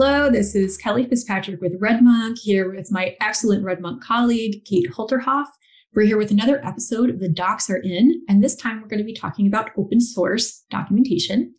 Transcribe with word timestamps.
Hello, 0.00 0.30
this 0.30 0.54
is 0.54 0.76
Kelly 0.76 1.08
Fitzpatrick 1.08 1.60
with 1.60 1.80
RedMonk 1.80 2.38
here 2.38 2.72
with 2.72 2.92
my 2.92 3.16
excellent 3.20 3.64
RedMonk 3.64 4.00
colleague, 4.00 4.64
Kate 4.64 4.88
Holterhoff. 4.88 5.48
We're 5.92 6.06
here 6.06 6.16
with 6.16 6.30
another 6.30 6.64
episode 6.64 7.10
of 7.10 7.18
The 7.18 7.28
Docs 7.28 7.68
Are 7.68 7.78
In, 7.78 8.22
and 8.28 8.40
this 8.40 8.54
time 8.54 8.80
we're 8.80 8.86
going 8.86 9.00
to 9.00 9.04
be 9.04 9.12
talking 9.12 9.48
about 9.48 9.72
open 9.76 10.00
source 10.00 10.64
documentation. 10.70 11.52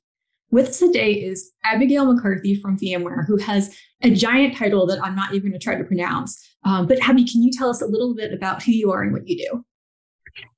With 0.52 0.70
us 0.70 0.80
today 0.80 1.16
is 1.16 1.52
Abigail 1.66 2.06
McCarthy 2.06 2.56
from 2.56 2.80
VMware, 2.80 3.28
who 3.28 3.36
has 3.36 3.78
a 4.04 4.10
giant 4.10 4.56
title 4.56 4.88
that 4.88 5.04
I'm 5.04 5.18
not 5.18 5.34
even 5.34 5.50
going 5.50 5.60
to 5.60 5.62
try 5.62 5.76
to 5.76 5.84
pronounce. 5.84 6.42
Um, 6.64 6.88
but 6.88 6.98
Abbie, 7.02 7.26
can 7.26 7.44
you 7.44 7.52
tell 7.52 7.70
us 7.70 7.82
a 7.82 7.88
little 7.88 8.16
bit 8.16 8.32
about 8.32 8.64
who 8.64 8.72
you 8.72 8.90
are 8.90 9.04
and 9.04 9.12
what 9.12 9.28
you 9.28 9.36
do? 9.36 9.66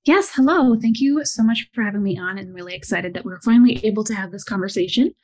Yes, 0.05 0.31
hello. 0.35 0.75
Thank 0.79 0.99
you 0.99 1.25
so 1.25 1.41
much 1.41 1.67
for 1.73 1.81
having 1.83 2.03
me 2.03 2.15
on 2.15 2.37
and 2.37 2.53
really 2.53 2.75
excited 2.75 3.15
that 3.15 3.25
we're 3.25 3.41
finally 3.41 3.83
able 3.83 4.03
to 4.03 4.13
have 4.13 4.31
this 4.31 4.43
conversation. 4.43 5.15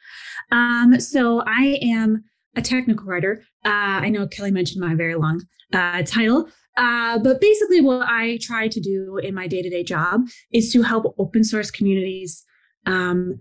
Um, 0.52 1.00
so 1.00 1.44
I 1.46 1.78
am 1.84 2.24
a 2.56 2.62
technical 2.62 3.06
writer. 3.06 3.44
Uh, 3.66 4.02
I 4.04 4.10
know 4.10 4.28
Kelly 4.28 4.52
mentioned 4.52 4.82
my 4.82 4.96
very 4.96 5.16
long 5.16 5.44
uh, 5.74 6.04
title, 6.04 6.50
uh, 6.78 7.18
but 7.20 7.42
basically, 7.42 7.82
what 7.82 8.08
I 8.08 8.38
try 8.42 8.68
to 8.68 8.80
do 8.80 9.18
in 9.18 9.34
my 9.34 9.48
day 9.48 9.62
to 9.62 9.70
day 9.70 9.84
job 9.84 10.22
is 10.52 10.72
to 10.74 10.84
help 10.84 11.16
open 11.18 11.44
source 11.44 11.72
communities 11.72 12.44
um, 12.86 13.40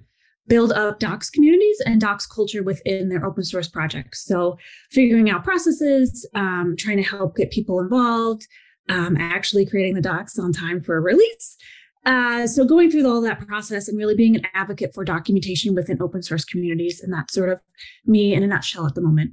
build 0.49 0.73
up 0.73 1.01
docs 1.01 1.29
communities 1.29 1.81
and 1.85 2.01
docs 2.01 2.27
culture 2.27 2.63
within 2.63 3.09
their 3.09 3.25
open 3.25 3.45
source 3.45 3.69
projects. 3.69 4.25
So, 4.25 4.59
figuring 4.91 5.29
out 5.29 5.45
processes, 5.45 6.29
um, 6.35 6.77
trying 6.79 6.97
to 6.97 7.03
help 7.03 7.37
get 7.37 7.51
people 7.51 7.81
involved, 7.81 8.47
um, 8.89 9.17
actually 9.19 9.67
creating 9.67 9.95
the 9.95 10.01
docs 10.01 10.39
on 10.39 10.53
time 10.53 10.81
for 10.81 11.01
release. 11.01 11.57
Uh, 12.07 12.47
so 12.47 12.65
going 12.65 12.89
through 12.89 13.07
all 13.07 13.21
that 13.21 13.45
process 13.47 13.89
and 13.89 13.99
really 13.99 14.15
being 14.15 14.37
an 14.37 14.47
advocate 14.55 14.95
for 14.95 15.05
documentation 15.05 15.75
within 15.75 16.01
open 16.01 16.23
source 16.23 16.45
communities, 16.45 17.01
and 17.03 17.13
that's 17.13 17.35
sort 17.35 17.49
of 17.49 17.61
me 18.07 18.33
in 18.33 18.45
a 18.45 18.47
nutshell 18.47 18.87
at 18.87 18.95
the 18.95 19.01
moment. 19.01 19.33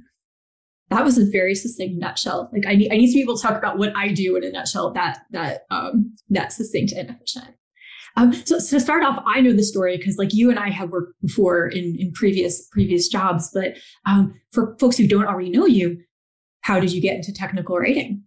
That 0.90 1.04
was 1.04 1.16
a 1.16 1.24
very 1.24 1.54
succinct 1.54 1.94
nutshell. 1.96 2.50
Like 2.52 2.66
I 2.66 2.74
need, 2.74 2.92
I 2.92 2.96
need 2.96 3.06
to 3.06 3.14
be 3.14 3.22
able 3.22 3.36
to 3.36 3.42
talk 3.42 3.56
about 3.56 3.78
what 3.78 3.96
I 3.96 4.08
do 4.08 4.36
in 4.36 4.44
a 4.44 4.50
nutshell. 4.50 4.92
That 4.92 5.20
that 5.30 5.62
um, 5.70 6.12
that 6.30 6.52
succinct 6.52 6.92
and 6.92 7.10
efficient. 7.10 7.54
Um, 8.16 8.32
so, 8.32 8.58
so, 8.58 8.76
to 8.76 8.80
start 8.80 9.04
off, 9.04 9.22
I 9.26 9.40
know 9.40 9.52
the 9.52 9.62
story 9.62 9.96
because 9.96 10.18
like 10.18 10.34
you 10.34 10.50
and 10.50 10.58
I 10.58 10.70
have 10.70 10.90
worked 10.90 11.14
before 11.22 11.68
in 11.68 11.96
in 11.98 12.12
previous 12.12 12.66
previous 12.72 13.08
jobs. 13.08 13.50
But 13.54 13.76
um, 14.04 14.34
for 14.52 14.76
folks 14.80 14.96
who 14.96 15.06
don't 15.06 15.26
already 15.26 15.50
know 15.50 15.66
you, 15.66 15.98
how 16.62 16.80
did 16.80 16.92
you 16.92 17.00
get 17.00 17.14
into 17.14 17.32
technical 17.32 17.78
writing? 17.78 18.24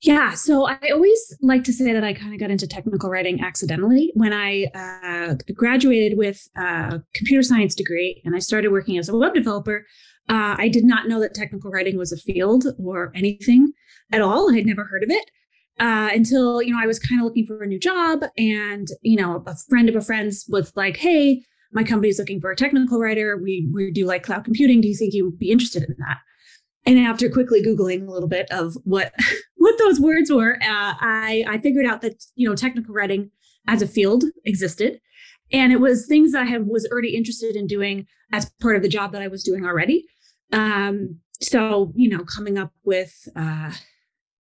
Yeah, 0.00 0.34
so 0.34 0.66
I 0.68 0.78
always 0.92 1.36
like 1.42 1.64
to 1.64 1.72
say 1.72 1.92
that 1.92 2.04
I 2.04 2.12
kind 2.14 2.32
of 2.32 2.38
got 2.38 2.52
into 2.52 2.68
technical 2.68 3.10
writing 3.10 3.40
accidentally 3.40 4.12
when 4.14 4.32
I 4.32 4.66
uh, 4.74 5.34
graduated 5.54 6.16
with 6.16 6.40
a 6.56 7.00
computer 7.14 7.42
science 7.42 7.74
degree 7.74 8.22
and 8.24 8.36
I 8.36 8.38
started 8.38 8.70
working 8.70 8.96
as 8.96 9.08
a 9.08 9.16
web 9.16 9.34
developer. 9.34 9.84
Uh, 10.28 10.54
I 10.56 10.68
did 10.68 10.84
not 10.84 11.08
know 11.08 11.18
that 11.20 11.34
technical 11.34 11.70
writing 11.70 11.96
was 11.96 12.12
a 12.12 12.16
field 12.16 12.66
or 12.78 13.10
anything 13.16 13.72
at 14.12 14.20
all. 14.20 14.52
I 14.52 14.56
had 14.56 14.66
never 14.66 14.84
heard 14.84 15.02
of 15.02 15.10
it 15.10 15.30
uh, 15.80 16.10
until 16.12 16.62
you 16.62 16.72
know 16.72 16.80
I 16.82 16.86
was 16.86 16.98
kind 16.98 17.20
of 17.20 17.24
looking 17.24 17.46
for 17.46 17.62
a 17.62 17.66
new 17.66 17.78
job, 17.78 18.24
and 18.36 18.88
you 19.02 19.16
know 19.16 19.42
a 19.46 19.54
friend 19.68 19.88
of 19.88 19.96
a 19.96 20.00
friend's 20.00 20.44
was 20.48 20.72
like, 20.76 20.96
"Hey, 20.96 21.42
my 21.72 21.84
company's 21.84 22.18
looking 22.18 22.40
for 22.40 22.50
a 22.50 22.56
technical 22.56 22.98
writer. 22.98 23.36
We 23.36 23.68
we 23.72 23.90
do 23.90 24.04
like 24.06 24.22
cloud 24.22 24.44
computing. 24.44 24.80
Do 24.80 24.88
you 24.88 24.96
think 24.96 25.14
you 25.14 25.26
would 25.26 25.38
be 25.38 25.50
interested 25.50 25.82
in 25.84 25.94
that?" 25.98 26.18
And 26.88 26.98
after 26.98 27.28
quickly 27.28 27.62
googling 27.62 28.08
a 28.08 28.10
little 28.10 28.30
bit 28.30 28.50
of 28.50 28.74
what 28.84 29.12
what 29.56 29.76
those 29.76 30.00
words 30.00 30.32
were, 30.32 30.54
uh, 30.54 30.94
I 30.98 31.44
I 31.46 31.58
figured 31.58 31.84
out 31.84 32.00
that 32.00 32.24
you 32.34 32.48
know 32.48 32.54
technical 32.54 32.94
writing 32.94 33.30
as 33.66 33.82
a 33.82 33.86
field 33.86 34.24
existed, 34.46 34.98
and 35.52 35.70
it 35.70 35.80
was 35.80 36.06
things 36.06 36.32
that 36.32 36.42
I 36.42 36.46
had, 36.46 36.66
was 36.66 36.88
already 36.90 37.14
interested 37.14 37.56
in 37.56 37.66
doing 37.66 38.06
as 38.32 38.50
part 38.62 38.74
of 38.74 38.82
the 38.82 38.88
job 38.88 39.12
that 39.12 39.20
I 39.20 39.28
was 39.28 39.42
doing 39.42 39.66
already. 39.66 40.06
Um, 40.50 41.20
so 41.42 41.92
you 41.94 42.08
know, 42.08 42.24
coming 42.24 42.56
up 42.56 42.72
with 42.84 43.28
uh, 43.36 43.72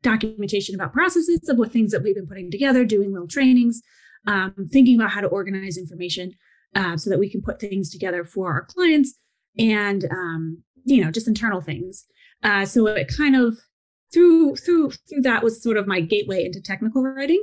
documentation 0.03 0.75
about 0.75 0.95
processes 0.95 1.47
of 1.47 1.59
what 1.59 1.71
things 1.71 1.93
that 1.93 2.03
we've 2.03 2.15
been 2.15 2.27
putting 2.27 2.51
together, 2.51 2.87
doing 2.87 3.13
little 3.13 3.29
trainings, 3.29 3.83
um, 4.27 4.55
thinking 4.73 4.99
about 4.99 5.11
how 5.11 5.21
to 5.21 5.27
organize 5.27 5.77
information 5.77 6.33
uh, 6.75 6.97
so 6.97 7.11
that 7.11 7.19
we 7.19 7.29
can 7.29 7.43
put 7.43 7.61
things 7.61 7.91
together 7.91 8.25
for 8.25 8.51
our 8.51 8.65
clients, 8.65 9.19
and 9.59 10.07
um, 10.11 10.63
you 10.85 11.05
know, 11.05 11.11
just 11.11 11.29
internal 11.29 11.61
things. 11.61 12.07
Uh, 12.43 12.65
so 12.65 12.87
it 12.87 13.11
kind 13.17 13.37
of 13.37 13.59
through 14.13 14.57
through 14.57 14.91
through 15.09 15.23
that 15.23 15.43
was 15.43 15.63
sort 15.63 15.77
of 15.77 15.87
my 15.87 16.01
gateway 16.01 16.45
into 16.45 16.61
technical 16.61 17.03
writing, 17.03 17.43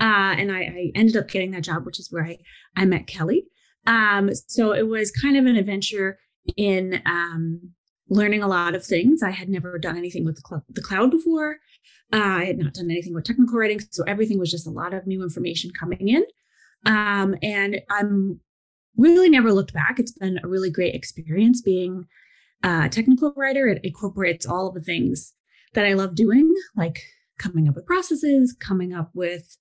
uh, 0.00 0.34
and 0.36 0.50
I, 0.50 0.60
I, 0.60 0.92
ended 0.94 1.16
up 1.16 1.28
getting 1.28 1.52
that 1.52 1.64
job, 1.64 1.86
which 1.86 2.00
is 2.00 2.08
where 2.10 2.24
I 2.24 2.38
I 2.76 2.84
met 2.84 3.06
Kelly. 3.06 3.44
Um, 3.86 4.30
so 4.46 4.72
it 4.72 4.86
was 4.88 5.10
kind 5.10 5.36
of 5.36 5.46
an 5.46 5.56
adventure 5.56 6.18
in 6.56 7.00
um, 7.06 7.72
learning 8.08 8.42
a 8.42 8.48
lot 8.48 8.74
of 8.74 8.84
things. 8.84 9.22
I 9.22 9.30
had 9.30 9.48
never 9.48 9.78
done 9.78 9.96
anything 9.96 10.24
with 10.24 10.36
the, 10.36 10.42
cl- 10.46 10.64
the 10.68 10.82
cloud 10.82 11.10
before. 11.10 11.58
Uh, 12.12 12.16
I 12.16 12.44
had 12.44 12.58
not 12.58 12.74
done 12.74 12.90
anything 12.90 13.14
with 13.14 13.24
technical 13.24 13.58
writing, 13.58 13.80
so 13.90 14.02
everything 14.04 14.38
was 14.38 14.50
just 14.50 14.66
a 14.66 14.70
lot 14.70 14.94
of 14.94 15.06
new 15.06 15.22
information 15.22 15.70
coming 15.78 16.08
in. 16.08 16.24
Um, 16.86 17.36
and 17.42 17.80
I'm 17.90 18.40
really 18.96 19.28
never 19.28 19.52
looked 19.52 19.74
back. 19.74 19.98
It's 19.98 20.12
been 20.12 20.38
a 20.42 20.48
really 20.48 20.70
great 20.70 20.94
experience 20.94 21.60
being 21.60 22.06
uh, 22.62 22.88
technical 22.88 23.32
writer. 23.36 23.66
It 23.68 23.80
incorporates 23.84 24.46
all 24.46 24.68
of 24.68 24.74
the 24.74 24.80
things 24.80 25.34
that 25.74 25.86
I 25.86 25.94
love 25.94 26.14
doing, 26.14 26.52
like 26.76 27.02
coming 27.38 27.68
up 27.68 27.76
with 27.76 27.86
processes, 27.86 28.56
coming 28.58 28.92
up 28.92 29.10
with 29.14 29.56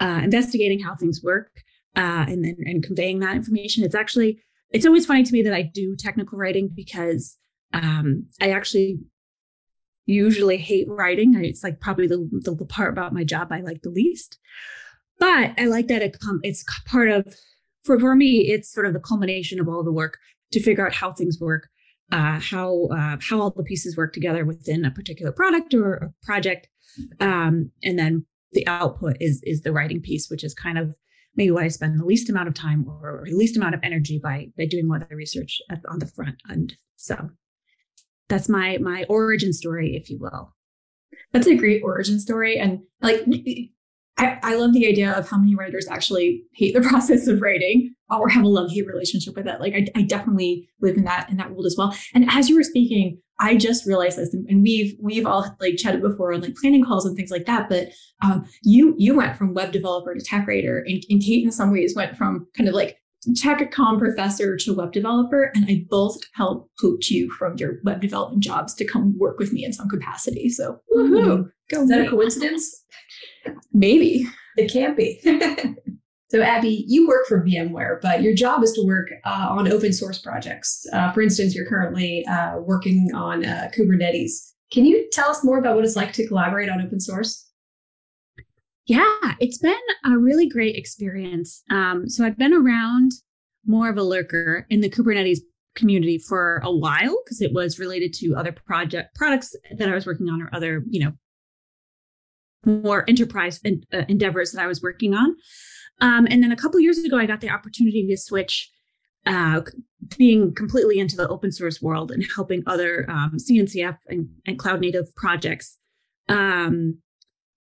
uh, 0.00 0.20
investigating 0.22 0.80
how 0.80 0.94
things 0.94 1.22
work, 1.22 1.50
uh, 1.96 2.26
and 2.28 2.44
then 2.44 2.56
and 2.64 2.82
conveying 2.82 3.20
that 3.20 3.36
information. 3.36 3.84
It's 3.84 3.94
actually 3.94 4.40
it's 4.70 4.86
always 4.86 5.06
funny 5.06 5.22
to 5.22 5.32
me 5.32 5.42
that 5.42 5.54
I 5.54 5.62
do 5.62 5.96
technical 5.96 6.38
writing 6.38 6.70
because 6.74 7.36
um, 7.72 8.26
I 8.40 8.50
actually 8.50 8.98
usually 10.06 10.56
hate 10.56 10.88
writing. 10.88 11.34
It's 11.42 11.62
like 11.62 11.80
probably 11.80 12.06
the, 12.06 12.28
the, 12.32 12.64
part 12.64 12.92
about 12.92 13.12
my 13.12 13.24
job 13.24 13.48
I 13.50 13.60
like 13.60 13.82
the 13.82 13.90
least. 13.90 14.38
But 15.18 15.52
I 15.58 15.66
like 15.66 15.88
that 15.88 16.02
it 16.02 16.16
it's 16.42 16.64
part 16.86 17.10
of 17.10 17.34
for 17.82 17.98
for 17.98 18.14
me 18.14 18.50
it's 18.50 18.72
sort 18.72 18.86
of 18.86 18.92
the 18.92 19.00
culmination 19.00 19.60
of 19.60 19.68
all 19.68 19.82
the 19.82 19.92
work 19.92 20.18
to 20.52 20.62
figure 20.62 20.86
out 20.86 20.94
how 20.94 21.12
things 21.12 21.38
work 21.40 21.68
uh, 22.10 22.40
how 22.40 22.88
uh, 22.90 23.16
how 23.20 23.40
all 23.40 23.50
the 23.50 23.62
pieces 23.62 23.96
work 23.96 24.12
together 24.12 24.44
within 24.44 24.84
a 24.84 24.90
particular 24.90 25.32
product 25.32 25.74
or 25.74 25.94
a 25.94 26.12
project, 26.22 26.68
um, 27.20 27.70
and 27.82 27.98
then 27.98 28.24
the 28.52 28.66
output 28.66 29.16
is 29.20 29.40
is 29.44 29.62
the 29.62 29.72
writing 29.72 30.00
piece, 30.00 30.30
which 30.30 30.44
is 30.44 30.54
kind 30.54 30.78
of 30.78 30.94
maybe 31.36 31.50
what 31.50 31.64
I 31.64 31.68
spend 31.68 31.98
the 31.98 32.04
least 32.04 32.30
amount 32.30 32.48
of 32.48 32.54
time 32.54 32.86
or 32.88 33.24
least 33.30 33.56
amount 33.56 33.74
of 33.74 33.80
energy 33.82 34.18
by 34.22 34.48
by 34.56 34.66
doing 34.66 34.88
more 34.88 34.96
of 34.96 35.08
the 35.08 35.16
research 35.16 35.60
at, 35.70 35.80
on 35.88 35.98
the 35.98 36.06
front 36.06 36.36
end. 36.50 36.76
So 36.96 37.30
that's 38.28 38.48
my 38.48 38.78
my 38.78 39.04
origin 39.08 39.52
story, 39.52 39.94
if 39.94 40.08
you 40.08 40.18
will. 40.18 40.54
That's 41.32 41.46
a 41.46 41.56
great 41.56 41.82
origin 41.82 42.20
story, 42.20 42.58
and 42.58 42.80
like 43.02 43.20
I, 44.16 44.38
I 44.42 44.54
love 44.56 44.72
the 44.72 44.88
idea 44.88 45.12
of 45.12 45.28
how 45.28 45.38
many 45.38 45.54
writers 45.54 45.86
actually 45.88 46.44
hate 46.54 46.74
the 46.74 46.80
process 46.88 47.26
of 47.28 47.42
writing 47.42 47.94
or 48.10 48.28
have 48.28 48.44
a 48.44 48.48
love 48.48 48.70
hate 48.70 48.86
relationship 48.86 49.36
with 49.36 49.46
it. 49.46 49.60
Like 49.60 49.74
I, 49.74 49.86
I, 49.94 50.02
definitely 50.02 50.68
live 50.80 50.96
in 50.96 51.04
that 51.04 51.28
in 51.28 51.36
that 51.36 51.50
world 51.50 51.66
as 51.66 51.76
well. 51.76 51.94
And 52.14 52.28
as 52.30 52.48
you 52.48 52.56
were 52.56 52.62
speaking, 52.62 53.20
I 53.40 53.56
just 53.56 53.86
realized 53.86 54.18
this, 54.18 54.34
and 54.34 54.62
we've 54.62 54.96
we've 55.00 55.26
all 55.26 55.54
like 55.60 55.76
chatted 55.76 56.02
before 56.02 56.32
on 56.32 56.40
like 56.40 56.56
planning 56.56 56.84
calls 56.84 57.06
and 57.06 57.16
things 57.16 57.30
like 57.30 57.46
that. 57.46 57.68
But 57.68 57.88
um, 58.22 58.46
you 58.62 58.94
you 58.98 59.14
went 59.14 59.36
from 59.36 59.54
web 59.54 59.72
developer 59.72 60.14
to 60.14 60.20
tech 60.20 60.46
writer, 60.46 60.84
and, 60.86 61.02
and 61.08 61.22
Kate 61.22 61.44
in 61.44 61.52
some 61.52 61.70
ways 61.70 61.94
went 61.94 62.16
from 62.16 62.46
kind 62.56 62.68
of 62.68 62.74
like 62.74 62.98
tech 63.36 63.70
com 63.70 63.98
professor 63.98 64.56
to 64.56 64.74
web 64.74 64.92
developer, 64.92 65.52
and 65.54 65.66
I 65.68 65.84
both 65.88 66.18
helped 66.34 66.70
poach 66.80 67.10
you 67.10 67.30
from 67.38 67.56
your 67.58 67.74
web 67.84 68.00
development 68.00 68.42
jobs 68.42 68.74
to 68.74 68.84
come 68.84 69.16
work 69.18 69.38
with 69.38 69.52
me 69.52 69.64
in 69.64 69.72
some 69.72 69.88
capacity. 69.88 70.48
So 70.48 70.80
woohoo! 70.94 71.50
Go 71.70 71.82
Is 71.82 71.88
that 71.90 72.06
a 72.06 72.10
coincidence? 72.10 72.84
Maybe. 73.72 74.26
It 74.56 74.72
can't 74.72 74.96
be. 74.96 75.20
so, 76.30 76.42
Abbie, 76.42 76.84
you 76.86 77.08
work 77.08 77.26
for 77.26 77.42
VMware, 77.42 78.00
but 78.02 78.22
your 78.22 78.34
job 78.34 78.62
is 78.62 78.72
to 78.74 78.84
work 78.84 79.08
uh, 79.24 79.46
on 79.50 79.70
open 79.72 79.94
source 79.94 80.18
projects. 80.18 80.86
Uh, 80.92 81.10
for 81.12 81.22
instance, 81.22 81.54
you're 81.54 81.66
currently 81.66 82.26
uh, 82.26 82.58
working 82.58 83.10
on 83.14 83.46
uh, 83.46 83.70
Kubernetes. 83.74 84.52
Can 84.70 84.84
you 84.84 85.08
tell 85.10 85.30
us 85.30 85.42
more 85.42 85.58
about 85.58 85.74
what 85.74 85.86
it's 85.86 85.96
like 85.96 86.12
to 86.14 86.26
collaborate 86.26 86.68
on 86.68 86.82
open 86.82 87.00
source? 87.00 87.50
Yeah, 88.84 89.34
it's 89.40 89.56
been 89.56 89.74
a 90.04 90.18
really 90.18 90.46
great 90.46 90.76
experience. 90.76 91.62
Um, 91.70 92.10
so, 92.10 92.26
I've 92.26 92.36
been 92.36 92.52
around 92.52 93.12
more 93.66 93.88
of 93.88 93.96
a 93.96 94.02
lurker 94.02 94.66
in 94.68 94.82
the 94.82 94.90
Kubernetes 94.90 95.38
community 95.74 96.18
for 96.18 96.60
a 96.62 96.70
while 96.70 97.16
because 97.24 97.40
it 97.40 97.54
was 97.54 97.78
related 97.78 98.12
to 98.12 98.34
other 98.34 98.52
project 98.52 99.14
products 99.14 99.56
that 99.78 99.88
I 99.88 99.94
was 99.94 100.04
working 100.04 100.28
on 100.28 100.42
or 100.42 100.50
other, 100.52 100.82
you 100.90 101.04
know, 101.04 101.12
more 102.66 103.04
enterprise 103.08 103.60
en- 103.64 103.84
uh, 103.94 104.02
endeavors 104.08 104.52
that 104.52 104.62
I 104.62 104.66
was 104.66 104.82
working 104.82 105.14
on. 105.14 105.34
Um, 106.00 106.26
and 106.30 106.42
then 106.42 106.52
a 106.52 106.56
couple 106.56 106.80
years 106.80 106.98
ago, 106.98 107.16
I 107.18 107.26
got 107.26 107.40
the 107.40 107.50
opportunity 107.50 108.06
to 108.08 108.16
switch, 108.16 108.70
uh, 109.26 109.62
being 110.16 110.54
completely 110.54 110.98
into 110.98 111.16
the 111.16 111.28
open 111.28 111.52
source 111.52 111.82
world 111.82 112.10
and 112.10 112.24
helping 112.34 112.62
other 112.66 113.08
um, 113.10 113.36
CNCF 113.36 113.98
and, 114.06 114.28
and, 114.46 114.58
cloud 114.58 114.80
native 114.80 115.12
projects 115.16 115.76
um, 116.28 116.98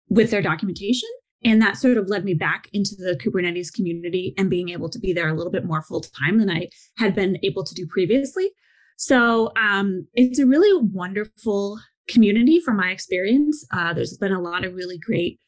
with 0.09 0.31
their 0.31 0.41
documentation. 0.41 1.09
And 1.43 1.61
that 1.61 1.77
sort 1.77 1.97
of 1.97 2.07
led 2.07 2.23
me 2.23 2.33
back 2.33 2.69
into 2.71 2.95
the 2.95 3.15
Kubernetes 3.15 3.73
community 3.73 4.33
and 4.37 4.49
being 4.49 4.69
able 4.69 4.89
to 4.89 4.99
be 4.99 5.13
there 5.13 5.29
a 5.29 5.33
little 5.33 5.51
bit 5.51 5.65
more 5.65 5.81
full 5.81 6.01
time 6.01 6.37
than 6.37 6.49
I 6.49 6.69
had 6.97 7.15
been 7.15 7.37
able 7.43 7.63
to 7.63 7.73
do 7.73 7.87
previously. 7.87 8.51
So 8.97 9.51
um, 9.55 10.07
it's 10.13 10.39
a 10.39 10.45
really 10.45 10.87
wonderful 10.93 11.79
community 12.09 12.59
from 12.59 12.75
my 12.77 12.89
experience. 12.89 13.65
Uh, 13.71 13.93
there's 13.93 14.17
been 14.17 14.33
a 14.33 14.41
lot 14.41 14.65
of 14.65 14.73
really 14.73 14.97
great 14.97 15.39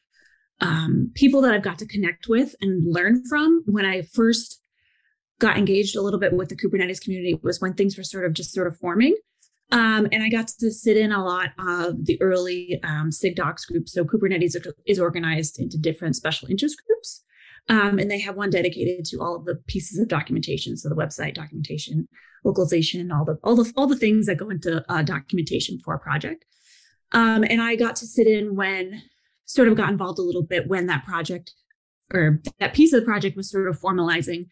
um, 0.60 1.10
people 1.14 1.40
that 1.42 1.54
I've 1.54 1.62
got 1.62 1.78
to 1.80 1.86
connect 1.86 2.28
with 2.28 2.54
and 2.60 2.92
learn 2.92 3.24
from. 3.28 3.62
When 3.66 3.84
I 3.84 4.02
first 4.02 4.60
got 5.38 5.58
engaged 5.58 5.96
a 5.96 6.02
little 6.02 6.20
bit 6.20 6.32
with 6.32 6.48
the 6.48 6.56
Kubernetes 6.56 7.00
community 7.00 7.38
was 7.42 7.60
when 7.60 7.74
things 7.74 7.96
were 7.96 8.04
sort 8.04 8.24
of 8.24 8.32
just 8.32 8.52
sort 8.52 8.68
of 8.68 8.78
forming. 8.78 9.16
Um, 9.72 10.06
and 10.12 10.22
I 10.22 10.28
got 10.28 10.48
to 10.48 10.70
sit 10.70 10.96
in 10.96 11.12
a 11.12 11.24
lot 11.24 11.48
of 11.58 12.04
the 12.04 12.20
early 12.20 12.78
um, 12.84 13.10
SIGDocs 13.10 13.66
groups. 13.66 13.92
So 13.92 14.04
Kubernetes 14.04 14.54
is 14.86 15.00
organized 15.00 15.58
into 15.58 15.78
different 15.78 16.14
special 16.14 16.48
interest 16.48 16.80
groups. 16.86 17.24
Um, 17.68 17.98
and 17.98 18.10
they 18.10 18.20
have 18.20 18.36
one 18.36 18.50
dedicated 18.50 19.04
to 19.06 19.18
all 19.20 19.36
of 19.36 19.44
the 19.44 19.54
pieces 19.66 19.98
of 19.98 20.08
documentation. 20.08 20.76
So 20.76 20.88
the 20.88 20.94
website 20.94 21.34
documentation, 21.34 22.08
localization, 22.44 23.10
all 23.10 23.24
the 23.24 23.38
all 23.44 23.54
the 23.54 23.72
all 23.76 23.86
the 23.86 23.96
things 23.96 24.26
that 24.26 24.36
go 24.36 24.50
into 24.50 24.84
uh, 24.88 25.02
documentation 25.02 25.78
for 25.78 25.94
a 25.94 25.98
project. 25.98 26.44
Um, 27.12 27.44
and 27.44 27.62
I 27.62 27.76
got 27.76 27.96
to 27.96 28.06
sit 28.06 28.26
in 28.26 28.56
when 28.56 29.02
sort 29.44 29.68
of 29.68 29.76
got 29.76 29.90
involved 29.90 30.18
a 30.18 30.22
little 30.22 30.42
bit 30.42 30.68
when 30.68 30.86
that 30.86 31.04
project 31.04 31.52
or 32.12 32.40
that 32.60 32.74
piece 32.74 32.92
of 32.92 33.00
the 33.00 33.06
project 33.06 33.36
was 33.36 33.50
sort 33.50 33.68
of 33.68 33.80
formalizing 33.80 34.46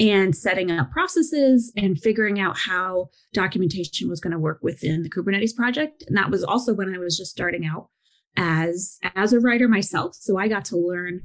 and 0.00 0.34
setting 0.34 0.70
up 0.70 0.90
processes 0.90 1.72
and 1.76 2.00
figuring 2.00 2.40
out 2.40 2.58
how 2.58 3.08
documentation 3.32 4.08
was 4.08 4.20
going 4.20 4.32
to 4.32 4.38
work 4.38 4.58
within 4.62 5.02
the 5.02 5.10
Kubernetes 5.10 5.54
project. 5.54 6.02
And 6.08 6.16
that 6.16 6.30
was 6.30 6.42
also 6.42 6.74
when 6.74 6.92
I 6.92 6.98
was 6.98 7.16
just 7.16 7.30
starting 7.30 7.64
out 7.64 7.88
as 8.36 8.98
as 9.14 9.32
a 9.32 9.40
writer 9.40 9.68
myself. 9.68 10.16
So 10.16 10.38
I 10.38 10.48
got 10.48 10.64
to 10.66 10.76
learn 10.76 11.20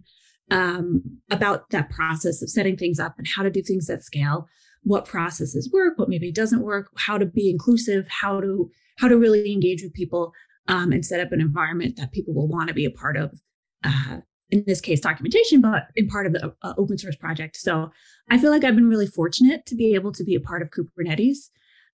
um, 0.51 1.01
about 1.31 1.69
that 1.71 1.89
process 1.89 2.41
of 2.41 2.49
setting 2.49 2.77
things 2.77 2.99
up 2.99 3.15
and 3.17 3.27
how 3.27 3.43
to 3.43 3.49
do 3.49 3.61
things 3.61 3.89
at 3.89 4.03
scale, 4.03 4.47
what 4.83 5.05
processes 5.05 5.69
work, 5.71 5.97
what 5.97 6.09
maybe 6.09 6.31
doesn't 6.31 6.61
work, 6.61 6.89
how 6.97 7.17
to 7.17 7.25
be 7.25 7.49
inclusive, 7.49 8.05
how 8.09 8.39
to 8.41 8.69
how 8.99 9.07
to 9.07 9.17
really 9.17 9.51
engage 9.51 9.81
with 9.81 9.93
people 9.93 10.33
um, 10.69 10.93
and 10.93 11.05
set 11.05 11.19
up 11.19 11.33
an 11.33 11.41
environment 11.41 11.97
that 11.97 12.13
people 12.13 12.33
will 12.33 12.47
want 12.47 12.69
to 12.69 12.73
be 12.73 12.85
a 12.85 12.91
part 12.91 13.17
of. 13.17 13.41
Uh, 13.83 14.19
in 14.51 14.63
this 14.65 14.81
case, 14.81 14.99
documentation, 14.99 15.61
but 15.61 15.89
in 15.95 16.07
part 16.07 16.25
of 16.25 16.33
the 16.33 16.51
uh, 16.63 16.73
open 16.75 16.97
source 16.97 17.15
project. 17.15 17.55
So 17.55 17.91
I 18.31 18.39
feel 18.39 18.49
like 18.49 18.63
I've 18.63 18.73
been 18.73 18.89
really 18.89 19.05
fortunate 19.05 19.63
to 19.67 19.75
be 19.75 19.93
able 19.93 20.11
to 20.13 20.23
be 20.23 20.33
a 20.33 20.39
part 20.39 20.63
of 20.63 20.71
Kubernetes 20.71 21.49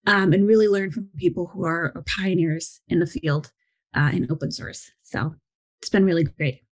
um, 0.07 0.31
and 0.31 0.47
really 0.47 0.69
learn 0.69 0.89
from 0.89 1.09
people 1.17 1.47
who 1.47 1.65
are, 1.65 1.91
are 1.95 2.03
pioneers 2.17 2.79
in 2.87 2.99
the 2.99 3.07
field 3.07 3.51
uh, 3.93 4.09
in 4.13 4.31
open 4.31 4.51
source. 4.51 4.89
So 5.03 5.35
it's 5.81 5.89
been 5.89 6.05
really 6.05 6.23
great. 6.23 6.64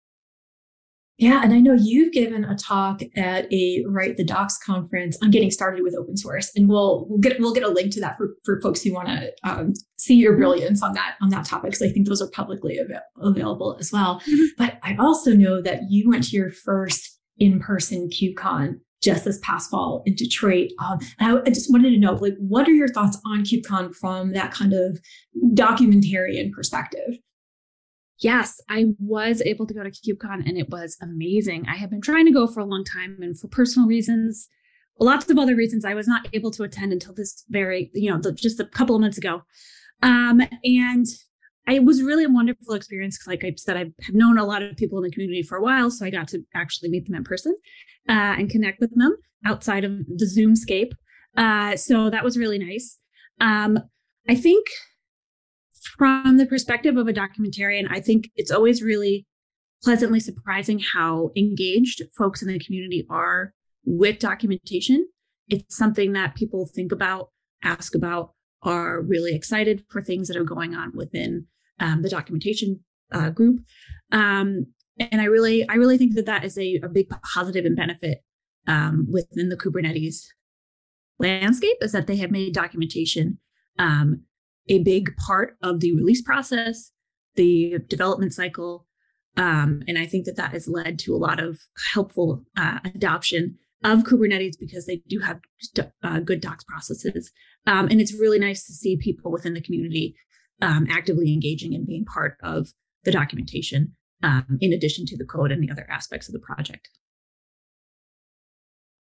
Yeah, 1.22 1.42
and 1.44 1.54
I 1.54 1.60
know 1.60 1.74
you've 1.80 2.14
given 2.14 2.44
a 2.44 2.56
talk 2.56 3.04
at 3.16 3.46
a 3.54 3.84
Write 3.88 4.18
the 4.18 4.24
Docs 4.24 4.58
conference 4.58 5.20
on 5.22 5.30
getting 5.30 5.52
started 5.52 5.84
with 5.84 5.96
open 5.96 6.18
source, 6.18 6.52
and 6.56 6.68
we'll 6.68 7.06
we'll 7.08 7.20
get 7.20 7.40
we'll 7.40 7.54
get 7.54 7.62
a 7.62 7.70
link 7.70 7.94
to 7.94 8.02
that 8.02 8.18
for, 8.18 8.30
for 8.44 8.60
folks 8.60 8.82
who 8.82 8.92
want 8.92 9.08
to 9.08 9.32
um, 9.44 9.74
see 10.00 10.16
your 10.16 10.36
brilliance 10.36 10.82
on 10.82 10.94
that 10.94 11.18
on 11.22 11.30
that 11.30 11.46
topic 11.46 11.70
because 11.70 11.84
I 11.84 11.90
think 11.90 12.08
those 12.08 12.24
are 12.24 12.30
publicly 12.32 12.80
av- 12.80 13.04
available 13.22 13.78
as 13.80 13.92
well. 13.92 14.20
Mm-hmm. 14.22 14.46
But 14.58 14.80
I 14.82 14.96
also 15.00 15.34
know 15.34 15.62
that 15.62 15.82
you 15.92 16.10
went 16.10 16.24
to 16.24 16.36
your 16.36 16.50
first 16.50 17.20
in 17.38 17.60
person 17.60 18.10
KubeCon 18.10 18.80
just 19.04 19.24
this 19.24 19.40
past 19.44 19.70
fall 19.70 20.02
in 20.08 20.16
Detroit. 20.16 20.72
Um, 20.84 20.98
I, 21.20 21.38
I, 21.46 21.50
just 21.50 21.72
wanted 21.72 21.92
to 21.92 21.98
know, 21.98 22.14
like, 22.14 22.36
what 22.38 22.68
are 22.68 22.72
your 22.72 22.88
thoughts 22.88 23.18
on 23.26 23.44
KubeCon 23.44 23.96
from 23.96 24.34
that 24.34 24.52
kind 24.52 24.74
of 24.74 25.00
documentarian 25.54 26.52
perspective? 26.52 27.18
Yes, 28.22 28.62
I 28.70 28.86
was 29.00 29.42
able 29.42 29.66
to 29.66 29.74
go 29.74 29.84
to 29.84 29.90
KubeCon 29.90 30.48
and 30.48 30.58
it 30.58 30.70
was 30.70 30.96
amazing. 31.02 31.66
I 31.68 31.76
have 31.76 31.90
been 31.90 32.02
trying 32.02 32.26
to 32.28 32.32
go 32.32 32.46
for 32.46 32.60
a 32.60 32.66
long 32.66 32.84
time 32.84 33.18
and 33.22 33.38
for 33.38 33.48
personal 33.48 33.88
reasons, 33.88 34.48
lots 35.00 35.30
of 35.30 35.40
other 35.40 35.56
reasons, 35.56 35.84
I 35.84 35.96
was 35.96 36.08
not 36.08 36.28
able 36.32 36.52
to 36.52 36.64
attend 36.64 36.94
until 36.94 37.14
this 37.14 37.44
very, 37.50 37.90
you 37.96 38.12
know, 38.12 38.20
the, 38.20 38.32
just 38.32 38.60
a 38.60 38.66
couple 38.66 38.96
of 38.96 39.02
months 39.02 39.18
ago. 39.18 39.42
Um, 40.04 40.42
and 40.64 41.08
it 41.68 41.84
was 41.84 42.04
really 42.04 42.24
a 42.24 42.30
wonderful 42.30 42.76
experience. 42.76 43.20
Like 43.26 43.44
I 43.44 43.54
said, 43.58 43.78
I 43.78 43.86
have 44.02 44.16
known 44.16 44.38
a 44.38 44.46
lot 44.46 44.62
of 44.62 44.78
people 44.78 45.00
in 45.00 45.04
the 45.04 45.12
community 45.12 45.42
for 45.42 45.58
a 45.58 45.62
while, 45.62 45.90
so 45.90 46.06
I 46.06 46.12
got 46.12 46.28
to 46.30 46.44
actually 46.54 46.90
meet 46.90 47.08
them 47.08 47.16
in 47.16 47.24
person 47.24 47.56
uh, 48.08 48.36
and 48.38 48.50
connect 48.50 48.80
with 48.80 48.96
them 48.96 49.18
outside 49.46 49.84
of 49.84 49.92
the 50.08 50.26
Zoomscape. 50.26 50.92
Uh, 51.36 51.76
so 51.76 52.10
that 52.12 52.24
was 52.24 52.38
really 52.38 52.60
nice. 52.60 52.98
Um, 53.40 53.80
I 54.30 54.36
think 54.36 54.68
from 55.98 56.38
the 56.38 56.46
perspective 56.46 56.98
of 56.98 57.08
a 57.08 57.14
documentarian, 57.14 57.88
I 57.90 58.00
think 58.00 58.30
it's 58.36 58.52
always 58.52 58.82
really 58.82 59.26
pleasantly 59.84 60.20
surprising 60.20 60.80
how 60.94 61.32
engaged 61.36 62.02
folks 62.18 62.42
in 62.42 62.48
the 62.48 62.60
community 62.60 63.06
are 63.10 63.54
with 63.84 64.20
documentation. 64.20 65.08
It's 65.50 65.76
something 65.76 66.14
that 66.14 66.36
people 66.36 66.70
think 66.74 66.92
about, 66.92 67.30
ask 67.64 67.96
about, 67.96 68.34
are 68.64 69.02
really 69.02 69.36
excited 69.36 69.84
for 69.90 70.02
things 70.02 70.28
that 70.28 70.38
are 70.38 70.44
going 70.44 70.76
on 70.76 70.92
within 70.96 71.48
um, 71.80 72.04
the 72.04 72.10
documentation 72.10 72.80
uh, 73.12 73.32
group. 73.32 73.62
Um, 74.12 74.68
and 75.00 75.20
I 75.20 75.26
really, 75.26 75.68
I 75.68 75.76
really 75.76 75.98
think 75.98 76.16
that 76.16 76.28
that 76.28 76.44
is 76.46 76.58
a, 76.58 76.80
a 76.84 76.90
big 76.90 77.08
positive 77.34 77.66
and 77.66 77.76
benefit 77.76 78.20
um, 78.68 79.08
within 79.12 79.50
the 79.50 79.58
Kubernetes 79.58 80.26
landscape 81.18 81.78
is 81.82 81.92
that 81.92 82.08
they 82.08 82.18
have 82.18 82.32
made 82.32 82.54
documentation 82.54 83.40
um, 83.80 84.24
a 84.72 84.80
big 84.80 85.16
part 85.18 85.58
of 85.62 85.82
the 85.82 85.94
release 85.96 86.22
process, 86.22 86.92
the 87.36 87.76
development 87.90 88.34
cycle. 88.34 88.88
Um, 89.36 89.84
and 89.88 89.98
I 89.98 90.06
think 90.06 90.26
that 90.26 90.38
that 90.38 90.52
has 90.52 90.68
led 90.68 90.98
to 91.00 91.14
a 91.14 91.18
lot 91.18 91.42
of 91.42 91.60
helpful 91.94 92.44
uh, 92.58 92.80
adoption 92.86 93.58
of 93.84 94.04
Kubernetes 94.04 94.56
because 94.60 94.86
they 94.86 95.02
do 95.08 95.20
have 95.20 95.40
uh, 96.04 96.20
good 96.20 96.40
docs 96.40 96.64
processes. 96.64 97.32
Um, 97.68 97.88
and 97.90 98.00
it's 98.00 98.14
really 98.14 98.40
nice 98.40 98.66
to 98.66 98.74
see 98.74 98.98
people 98.98 99.32
within 99.32 99.54
the 99.54 99.62
community 99.62 100.16
um, 100.62 100.88
actively 100.90 101.34
engaging 101.34 101.74
and 101.74 101.86
being 101.86 102.06
part 102.06 102.38
of 102.42 102.70
the 103.04 103.12
documentation 103.12 103.96
um, 104.24 104.58
in 104.62 104.72
addition 104.72 105.06
to 105.08 105.18
the 105.18 105.26
code 105.26 105.52
and 105.52 105.62
the 105.62 105.72
other 105.72 105.88
aspects 105.90 106.30
of 106.30 106.34
the 106.34 106.40
project. 106.40 106.88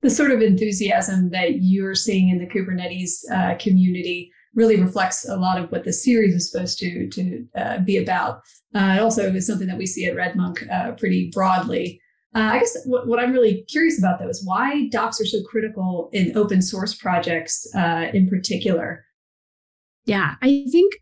The 0.01 0.09
sort 0.09 0.31
of 0.31 0.41
enthusiasm 0.41 1.29
that 1.29 1.61
you're 1.61 1.95
seeing 1.95 2.29
in 2.29 2.39
the 2.39 2.47
Kubernetes 2.47 3.31
uh, 3.31 3.55
community 3.59 4.31
really 4.53 4.81
reflects 4.81 5.27
a 5.27 5.35
lot 5.35 5.61
of 5.61 5.71
what 5.71 5.83
the 5.83 5.93
series 5.93 6.33
is 6.33 6.51
supposed 6.51 6.79
to 6.79 7.07
to 7.09 7.45
uh, 7.55 7.77
be 7.79 7.97
about. 7.97 8.41
Uh, 8.75 8.95
it 8.97 9.01
also 9.01 9.31
is 9.33 9.47
something 9.47 9.67
that 9.67 9.77
we 9.77 9.85
see 9.85 10.05
at 10.05 10.15
Red 10.15 10.35
Monk 10.35 10.63
uh, 10.71 10.91
pretty 10.93 11.29
broadly. 11.33 12.01
Uh, 12.33 12.51
I 12.53 12.59
guess 12.59 12.77
what, 12.85 13.07
what, 13.07 13.19
I'm 13.19 13.33
really 13.33 13.65
curious 13.67 13.99
about 13.99 14.19
though 14.19 14.29
is 14.29 14.45
why 14.45 14.87
docs 14.89 15.19
are 15.19 15.25
so 15.25 15.39
critical 15.43 16.09
in 16.13 16.37
open 16.37 16.61
source 16.61 16.95
projects 16.95 17.67
uh, 17.75 18.07
in 18.13 18.29
particular. 18.29 19.03
Yeah, 20.05 20.35
I 20.41 20.65
think 20.71 20.93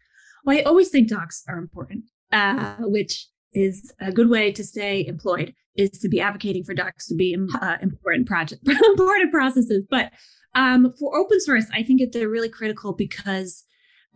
well, 0.44 0.58
I 0.58 0.62
always 0.64 0.90
think 0.90 1.10
docs 1.10 1.44
are 1.48 1.58
important, 1.58 2.06
uh, 2.32 2.76
which 2.80 3.28
is 3.54 3.94
a 4.00 4.12
good 4.12 4.30
way 4.30 4.52
to 4.52 4.64
stay 4.64 5.06
employed 5.06 5.54
is 5.76 5.92
to 5.92 6.10
be 6.10 6.20
advocating 6.20 6.64
for 6.64 6.74
docs 6.74 7.08
to 7.08 7.16
be 7.16 7.34
important 7.34 8.28
project 8.28 8.68
important 8.68 9.32
processes. 9.32 9.84
But 9.90 10.12
um, 10.60 10.94
for 11.00 11.18
open 11.18 11.40
source, 11.40 11.68
I 11.74 11.84
think 11.84 12.02
that 12.02 12.12
they're 12.12 12.28
really 12.28 12.50
critical 12.50 12.92
because 12.92 13.64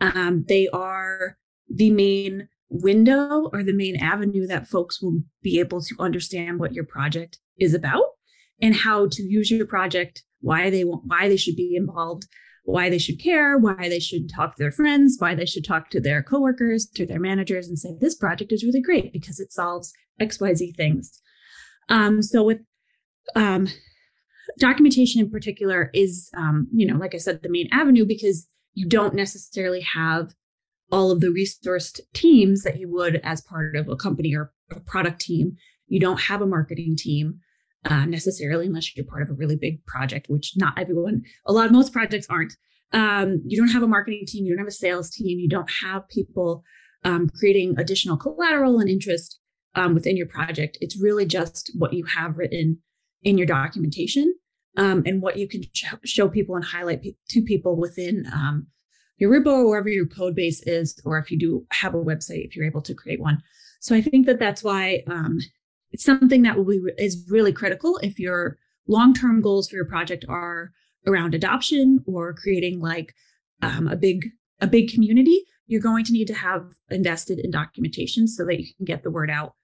um, 0.02 0.44
they 0.46 0.68
are 0.68 1.38
the 1.70 1.90
main 1.90 2.48
window 2.68 3.48
or 3.50 3.62
the 3.62 3.72
main 3.72 3.96
avenue 3.96 4.46
that 4.48 4.68
folks 4.68 5.00
will 5.00 5.22
be 5.42 5.58
able 5.58 5.80
to 5.80 5.94
understand 5.98 6.60
what 6.60 6.74
your 6.74 6.84
project 6.84 7.38
is 7.58 7.72
about 7.72 8.04
and 8.60 8.74
how 8.74 9.08
to 9.10 9.22
use 9.22 9.50
your 9.50 9.66
project, 9.66 10.22
why 10.40 10.68
they 10.68 10.84
want, 10.84 11.04
why 11.06 11.30
they 11.30 11.38
should 11.38 11.56
be 11.56 11.76
involved, 11.76 12.26
why 12.64 12.90
they 12.90 12.98
should 12.98 13.18
care, 13.18 13.56
why 13.56 13.88
they 13.88 14.00
should 14.00 14.28
talk 14.28 14.54
to 14.54 14.62
their 14.62 14.72
friends, 14.72 15.16
why 15.18 15.34
they 15.34 15.46
should 15.46 15.64
talk 15.64 15.88
to 15.88 16.00
their 16.00 16.22
coworkers, 16.22 16.84
to 16.94 17.06
their 17.06 17.20
managers, 17.20 17.68
and 17.68 17.78
say 17.78 17.96
this 18.00 18.14
project 18.14 18.52
is 18.52 18.64
really 18.64 18.82
great 18.82 19.14
because 19.14 19.40
it 19.40 19.50
solves 19.50 19.94
X, 20.20 20.38
Y, 20.42 20.52
Z 20.52 20.74
things. 20.76 21.22
Um, 21.88 22.20
so 22.20 22.42
with 22.42 22.60
um, 23.34 23.68
documentation 24.58 25.20
in 25.20 25.30
particular 25.30 25.90
is 25.94 26.30
um, 26.36 26.66
you 26.72 26.86
know 26.86 26.96
like 26.96 27.14
i 27.14 27.18
said 27.18 27.42
the 27.42 27.48
main 27.48 27.68
avenue 27.72 28.04
because 28.04 28.46
you 28.74 28.86
don't 28.86 29.14
necessarily 29.14 29.80
have 29.80 30.34
all 30.90 31.10
of 31.10 31.20
the 31.20 31.28
resourced 31.28 32.00
teams 32.12 32.62
that 32.62 32.78
you 32.78 32.90
would 32.90 33.20
as 33.24 33.40
part 33.40 33.76
of 33.76 33.88
a 33.88 33.96
company 33.96 34.34
or 34.34 34.52
a 34.70 34.80
product 34.80 35.20
team. 35.20 35.56
You 35.86 36.00
don't 36.00 36.20
have 36.20 36.42
a 36.42 36.46
marketing 36.46 36.96
team 36.96 37.40
uh, 37.84 38.04
necessarily 38.04 38.66
unless 38.66 38.96
you're 38.96 39.06
part 39.06 39.22
of 39.22 39.30
a 39.30 39.34
really 39.34 39.56
big 39.56 39.84
project 39.86 40.26
which 40.30 40.54
not 40.56 40.78
everyone 40.78 41.22
a 41.46 41.52
lot 41.52 41.70
most 41.70 41.92
projects 41.92 42.26
aren't. 42.30 42.54
Um, 42.92 43.42
you 43.44 43.58
don't 43.58 43.72
have 43.72 43.82
a 43.82 43.88
marketing 43.88 44.24
team 44.26 44.44
you 44.44 44.52
don't 44.52 44.64
have 44.64 44.68
a 44.68 44.70
sales 44.70 45.10
team 45.10 45.38
you 45.38 45.48
don't 45.48 45.70
have 45.82 46.08
people 46.08 46.62
um, 47.02 47.28
creating 47.38 47.74
additional 47.76 48.16
collateral 48.16 48.78
and 48.78 48.88
interest 48.88 49.38
um, 49.74 49.94
within 49.94 50.16
your 50.16 50.28
project. 50.28 50.78
It's 50.80 50.98
really 50.98 51.26
just 51.26 51.72
what 51.76 51.92
you 51.92 52.04
have 52.04 52.38
written 52.38 52.78
in 53.24 53.38
your 53.38 53.46
documentation 53.46 54.34
um, 54.76 55.02
and 55.06 55.22
what 55.22 55.36
you 55.36 55.48
can 55.48 55.62
sh- 55.72 55.86
show 56.04 56.28
people 56.28 56.54
and 56.54 56.64
highlight 56.64 57.02
to 57.28 57.42
people 57.42 57.76
within 57.76 58.24
um, 58.32 58.66
your 59.18 59.30
repo 59.30 59.46
or 59.46 59.68
wherever 59.68 59.88
your 59.88 60.06
code 60.06 60.34
base 60.34 60.62
is, 60.66 61.00
or 61.04 61.18
if 61.18 61.30
you 61.30 61.38
do 61.38 61.66
have 61.72 61.94
a 61.94 61.98
website, 61.98 62.44
if 62.44 62.56
you're 62.56 62.66
able 62.66 62.82
to 62.82 62.94
create 62.94 63.20
one. 63.20 63.42
So 63.80 63.94
I 63.94 64.00
think 64.00 64.26
that 64.26 64.38
that's 64.38 64.64
why 64.64 65.02
um, 65.08 65.38
it's 65.92 66.04
something 66.04 66.42
that 66.42 66.56
will 66.56 66.64
be 66.64 66.80
re- 66.80 66.94
is 66.98 67.24
really 67.28 67.52
critical 67.52 67.98
if 68.02 68.18
your 68.18 68.58
long-term 68.88 69.40
goals 69.40 69.68
for 69.68 69.76
your 69.76 69.84
project 69.84 70.24
are 70.28 70.72
around 71.06 71.34
adoption 71.34 72.02
or 72.06 72.34
creating 72.34 72.80
like 72.80 73.14
um, 73.62 73.88
a 73.88 73.96
big 73.96 74.26
a 74.60 74.66
big 74.66 74.90
community, 74.90 75.44
you're 75.66 75.80
going 75.80 76.04
to 76.04 76.12
need 76.12 76.26
to 76.26 76.34
have 76.34 76.64
invested 76.90 77.38
in 77.38 77.50
documentation 77.50 78.26
so 78.26 78.44
that 78.44 78.60
you 78.60 78.66
can 78.76 78.84
get 78.84 79.02
the 79.02 79.10
word 79.10 79.30
out 79.30 79.54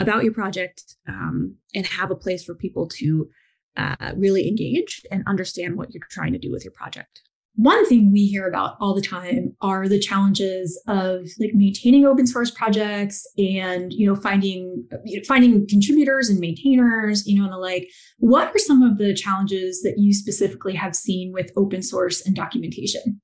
about 0.00 0.24
your 0.24 0.32
project 0.32 0.96
um, 1.08 1.56
and 1.74 1.86
have 1.86 2.10
a 2.10 2.16
place 2.16 2.44
for 2.44 2.54
people 2.54 2.88
to 2.88 3.28
uh, 3.76 4.12
really 4.16 4.48
engage 4.48 5.02
and 5.10 5.22
understand 5.26 5.76
what 5.76 5.92
you're 5.94 6.02
trying 6.10 6.32
to 6.32 6.38
do 6.38 6.50
with 6.50 6.64
your 6.64 6.72
project. 6.72 7.22
One 7.56 7.86
thing 7.86 8.10
we 8.10 8.26
hear 8.26 8.48
about 8.48 8.76
all 8.80 8.94
the 8.94 9.02
time 9.02 9.54
are 9.60 9.88
the 9.88 9.98
challenges 9.98 10.80
of 10.86 11.28
like 11.38 11.52
maintaining 11.52 12.06
open 12.06 12.26
source 12.26 12.50
projects 12.50 13.26
and 13.36 13.92
you 13.92 14.06
know 14.06 14.14
finding 14.14 14.88
finding 15.26 15.66
contributors 15.66 16.30
and 16.30 16.38
maintainers 16.38 17.26
you 17.26 17.38
know 17.38 17.44
and 17.44 17.52
the 17.52 17.58
like. 17.58 17.90
What 18.18 18.54
are 18.54 18.58
some 18.58 18.82
of 18.82 18.98
the 18.98 19.12
challenges 19.14 19.82
that 19.82 19.98
you 19.98 20.14
specifically 20.14 20.74
have 20.74 20.96
seen 20.96 21.32
with 21.32 21.50
open 21.56 21.82
source 21.82 22.24
and 22.24 22.34
documentation? 22.34 23.20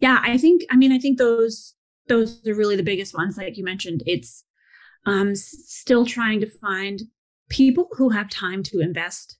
Yeah 0.00 0.18
i 0.22 0.36
think 0.36 0.62
i 0.70 0.76
mean 0.76 0.92
i 0.92 0.98
think 0.98 1.16
those 1.16 1.74
those 2.10 2.46
are 2.46 2.54
really 2.54 2.76
the 2.76 2.82
biggest 2.82 3.16
ones 3.16 3.38
like 3.38 3.56
you 3.56 3.64
mentioned. 3.64 4.02
It's 4.04 4.44
um 5.06 5.34
still 5.34 6.04
trying 6.04 6.40
to 6.40 6.50
find 6.60 7.02
people 7.48 7.88
who 7.92 8.10
have 8.10 8.28
time 8.28 8.62
to 8.62 8.80
invest 8.80 9.38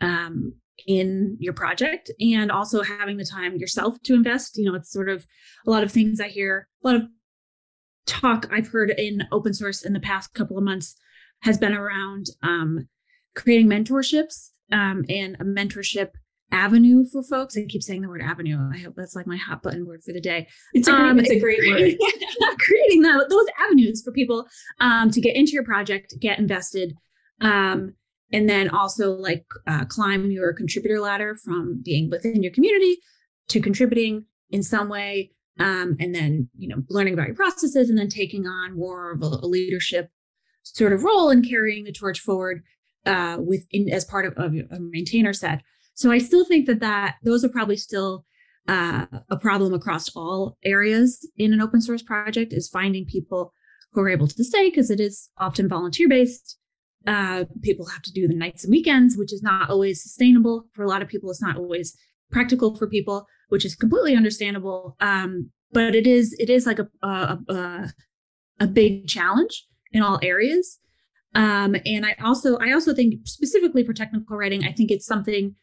um 0.00 0.52
in 0.86 1.36
your 1.40 1.52
project 1.52 2.10
and 2.20 2.50
also 2.50 2.82
having 2.82 3.16
the 3.16 3.24
time 3.24 3.56
yourself 3.56 4.00
to 4.02 4.14
invest. 4.14 4.56
You 4.56 4.66
know, 4.66 4.74
it's 4.74 4.92
sort 4.92 5.08
of 5.08 5.26
a 5.66 5.70
lot 5.70 5.82
of 5.82 5.90
things 5.90 6.20
I 6.20 6.28
hear, 6.28 6.68
a 6.84 6.86
lot 6.86 6.96
of 6.96 7.02
talk 8.06 8.48
I've 8.52 8.68
heard 8.68 8.90
in 8.90 9.24
open 9.32 9.54
source 9.54 9.84
in 9.84 9.92
the 9.92 10.00
past 10.00 10.32
couple 10.34 10.58
of 10.58 10.64
months 10.64 10.96
has 11.42 11.58
been 11.58 11.74
around 11.74 12.26
um, 12.42 12.88
creating 13.34 13.68
mentorships 13.68 14.50
um, 14.72 15.04
and 15.08 15.36
a 15.40 15.44
mentorship 15.44 16.10
avenue 16.52 17.04
for 17.10 17.22
folks. 17.22 17.56
I 17.56 17.64
keep 17.68 17.82
saying 17.82 18.02
the 18.02 18.08
word 18.08 18.22
avenue. 18.22 18.58
I 18.72 18.78
hope 18.78 18.94
that's 18.96 19.16
like 19.16 19.26
my 19.26 19.36
hot 19.36 19.62
button 19.62 19.86
word 19.86 20.02
for 20.04 20.12
the 20.12 20.20
day. 20.20 20.48
It's 20.72 20.88
a 20.88 20.92
great, 20.92 21.02
um, 21.02 21.18
it's 21.18 21.30
a 21.30 21.40
great 21.40 21.60
word. 21.66 21.94
creating 22.58 23.02
the, 23.02 23.26
those 23.28 23.46
avenues 23.58 24.02
for 24.02 24.12
people 24.12 24.46
um, 24.80 25.10
to 25.10 25.20
get 25.20 25.36
into 25.36 25.52
your 25.52 25.64
project, 25.64 26.14
get 26.20 26.38
invested, 26.38 26.94
um, 27.40 27.94
and 28.32 28.48
then 28.48 28.68
also 28.68 29.12
like 29.12 29.44
uh, 29.66 29.84
climb 29.86 30.30
your 30.30 30.52
contributor 30.52 31.00
ladder 31.00 31.36
from 31.44 31.80
being 31.84 32.10
within 32.10 32.42
your 32.42 32.52
community 32.52 32.98
to 33.48 33.60
contributing 33.60 34.24
in 34.50 34.62
some 34.62 34.88
way 34.88 35.30
um, 35.58 35.96
and 36.00 36.14
then 36.14 36.48
you 36.58 36.68
know 36.68 36.82
learning 36.88 37.14
about 37.14 37.26
your 37.26 37.36
processes 37.36 37.88
and 37.88 37.98
then 37.98 38.08
taking 38.08 38.46
on 38.46 38.76
more 38.76 39.12
of 39.12 39.22
a, 39.22 39.26
a 39.26 39.46
leadership 39.46 40.10
sort 40.62 40.92
of 40.92 41.04
role 41.04 41.30
and 41.30 41.48
carrying 41.48 41.84
the 41.84 41.92
torch 41.92 42.20
forward 42.20 42.62
uh, 43.06 43.38
within 43.40 43.88
as 43.88 44.04
part 44.04 44.26
of, 44.26 44.32
of 44.36 44.52
a 44.70 44.80
maintainer 44.80 45.32
set 45.32 45.62
so 45.96 46.12
i 46.12 46.18
still 46.18 46.44
think 46.44 46.66
that 46.66 46.80
that 46.80 47.16
those 47.24 47.44
are 47.44 47.48
probably 47.48 47.76
still 47.76 48.24
uh, 48.68 49.06
a 49.30 49.36
problem 49.36 49.72
across 49.72 50.08
all 50.16 50.56
areas 50.64 51.28
in 51.36 51.52
an 51.52 51.60
open 51.60 51.80
source 51.80 52.02
project 52.02 52.52
is 52.52 52.68
finding 52.68 53.04
people 53.04 53.52
who 53.92 54.00
are 54.00 54.08
able 54.08 54.26
to 54.26 54.44
stay 54.44 54.68
because 54.68 54.90
it 54.90 55.00
is 55.00 55.30
often 55.38 55.68
volunteer 55.68 56.08
based 56.08 56.58
uh, 57.06 57.44
people 57.62 57.86
have 57.86 58.02
to 58.02 58.12
do 58.12 58.26
the 58.26 58.34
nights 58.34 58.64
and 58.64 58.72
weekends, 58.72 59.16
which 59.16 59.32
is 59.32 59.42
not 59.42 59.70
always 59.70 60.02
sustainable 60.02 60.64
for 60.74 60.82
a 60.82 60.88
lot 60.88 61.02
of 61.02 61.08
people. 61.08 61.30
It's 61.30 61.42
not 61.42 61.56
always 61.56 61.96
practical 62.30 62.74
for 62.76 62.88
people, 62.88 63.26
which 63.48 63.64
is 63.64 63.76
completely 63.76 64.16
understandable. 64.16 64.96
Um, 65.00 65.50
but 65.72 65.94
it 65.94 66.06
is 66.06 66.34
it 66.38 66.50
is 66.50 66.66
like 66.66 66.78
a 66.78 66.88
a, 67.02 67.38
a, 67.48 67.92
a 68.60 68.66
big 68.66 69.06
challenge 69.06 69.66
in 69.92 70.02
all 70.02 70.18
areas. 70.22 70.78
Um, 71.34 71.76
and 71.84 72.04
I 72.06 72.16
also 72.24 72.56
I 72.58 72.72
also 72.72 72.94
think 72.94 73.14
specifically 73.24 73.84
for 73.84 73.92
technical 73.92 74.36
writing, 74.36 74.64
I 74.64 74.72
think 74.72 74.90
it's 74.90 75.06
something 75.06 75.54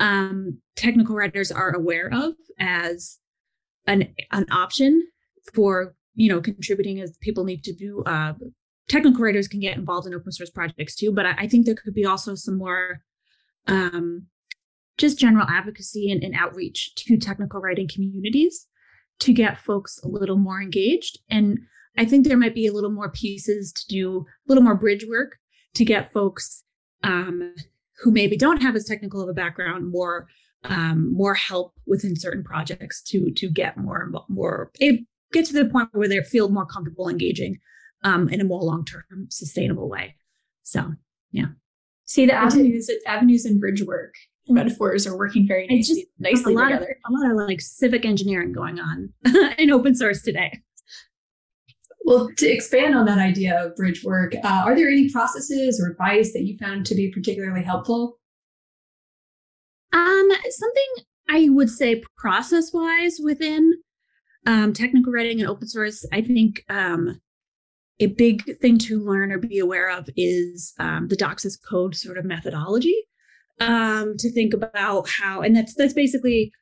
um, 0.00 0.58
technical 0.76 1.14
writers 1.14 1.50
are 1.50 1.74
aware 1.74 2.10
of 2.12 2.34
as 2.58 3.18
an 3.86 4.14
an 4.32 4.46
option 4.50 5.02
for 5.54 5.94
you 6.14 6.28
know 6.28 6.40
contributing 6.40 7.00
as 7.00 7.16
people 7.20 7.44
need 7.44 7.64
to 7.64 7.72
do 7.72 8.02
uh, 8.04 8.34
technical 8.88 9.22
writers 9.22 9.48
can 9.48 9.60
get 9.60 9.76
involved 9.76 10.06
in 10.06 10.14
open 10.14 10.32
source 10.32 10.50
projects 10.50 10.96
too, 10.96 11.12
but 11.12 11.26
I, 11.26 11.34
I 11.38 11.48
think 11.48 11.66
there 11.66 11.74
could 11.74 11.94
be 11.94 12.06
also 12.06 12.34
some 12.34 12.58
more 12.58 13.02
um, 13.66 14.26
just 14.96 15.18
general 15.18 15.46
advocacy 15.48 16.10
and, 16.10 16.24
and, 16.24 16.34
outreach 16.34 16.94
to 16.96 17.16
technical 17.18 17.60
writing 17.60 17.86
communities 17.86 18.66
to 19.20 19.32
get 19.32 19.60
folks 19.60 20.00
a 20.02 20.08
little 20.08 20.38
more 20.38 20.60
engaged. 20.60 21.18
And 21.30 21.58
I 21.98 22.04
think 22.06 22.26
there 22.26 22.38
might 22.38 22.54
be 22.54 22.66
a 22.66 22.72
little 22.72 22.90
more 22.90 23.10
pieces 23.10 23.72
to 23.72 23.86
do, 23.88 24.20
a 24.20 24.48
little 24.48 24.64
more 24.64 24.74
bridge 24.74 25.04
work 25.08 25.36
to 25.74 25.84
get 25.84 26.12
folks 26.12 26.64
um, 27.04 27.54
who 28.00 28.10
maybe 28.10 28.36
don't 28.36 28.62
have 28.62 28.76
as 28.76 28.84
technical 28.84 29.20
of 29.20 29.28
a 29.28 29.34
background 29.34 29.90
more 29.90 30.26
um, 30.64 31.12
more 31.12 31.34
help 31.34 31.72
within 31.86 32.16
certain 32.16 32.42
projects 32.42 33.02
to 33.02 33.30
to 33.32 33.48
get 33.48 33.76
more 33.76 34.10
more 34.28 34.72
get 35.32 35.44
to 35.46 35.52
the 35.52 35.66
point 35.66 35.88
where 35.92 36.08
they 36.08 36.22
feel 36.22 36.48
more 36.48 36.66
comfortable 36.66 37.08
engaging 37.08 37.58
um, 38.04 38.28
in 38.28 38.40
a 38.40 38.44
more 38.44 38.62
long 38.62 38.84
term 38.84 39.26
sustainable 39.30 39.88
way. 39.88 40.16
So, 40.62 40.92
yeah. 41.32 41.46
See 42.04 42.26
the 42.26 42.32
avenues, 42.32 42.90
avenues 43.06 43.44
and 43.44 43.60
bridge 43.60 43.82
work 43.82 44.14
metaphors 44.48 45.06
are 45.06 45.16
working 45.16 45.46
very 45.46 45.66
nicely, 45.66 45.94
just, 45.94 46.06
nicely 46.18 46.54
a 46.54 46.56
lot 46.56 46.68
together. 46.68 46.98
Of, 47.04 47.12
a 47.12 47.12
lot 47.12 47.30
of 47.30 47.48
like 47.48 47.60
civic 47.60 48.06
engineering 48.06 48.52
going 48.52 48.80
on 48.80 49.12
in 49.58 49.70
open 49.70 49.94
source 49.94 50.22
today. 50.22 50.60
Well, 52.08 52.30
to 52.38 52.48
expand 52.48 52.94
on 52.94 53.04
that 53.04 53.18
idea 53.18 53.62
of 53.62 53.76
bridge 53.76 54.02
work, 54.02 54.34
uh, 54.42 54.62
are 54.64 54.74
there 54.74 54.88
any 54.88 55.10
processes 55.10 55.78
or 55.78 55.90
advice 55.90 56.32
that 56.32 56.44
you 56.44 56.56
found 56.56 56.86
to 56.86 56.94
be 56.94 57.10
particularly 57.10 57.62
helpful? 57.62 58.18
Um, 59.92 60.28
something 60.48 61.04
I 61.28 61.50
would 61.50 61.68
say 61.68 62.02
process 62.16 62.72
wise 62.72 63.20
within 63.22 63.74
um, 64.46 64.72
technical 64.72 65.12
writing 65.12 65.42
and 65.42 65.50
open 65.50 65.68
source, 65.68 66.06
I 66.10 66.22
think 66.22 66.64
um, 66.70 67.20
a 68.00 68.06
big 68.06 68.58
thing 68.58 68.78
to 68.78 69.04
learn 69.04 69.30
or 69.30 69.36
be 69.36 69.58
aware 69.58 69.90
of 69.90 70.08
is 70.16 70.72
um, 70.78 71.08
the 71.08 71.16
docs 71.16 71.44
as 71.44 71.58
code 71.58 71.94
sort 71.94 72.16
of 72.16 72.24
methodology 72.24 72.96
um, 73.60 74.16
to 74.16 74.32
think 74.32 74.54
about 74.54 75.10
how 75.10 75.42
and 75.42 75.54
that's 75.54 75.74
that's 75.74 75.92
basically 75.92 76.52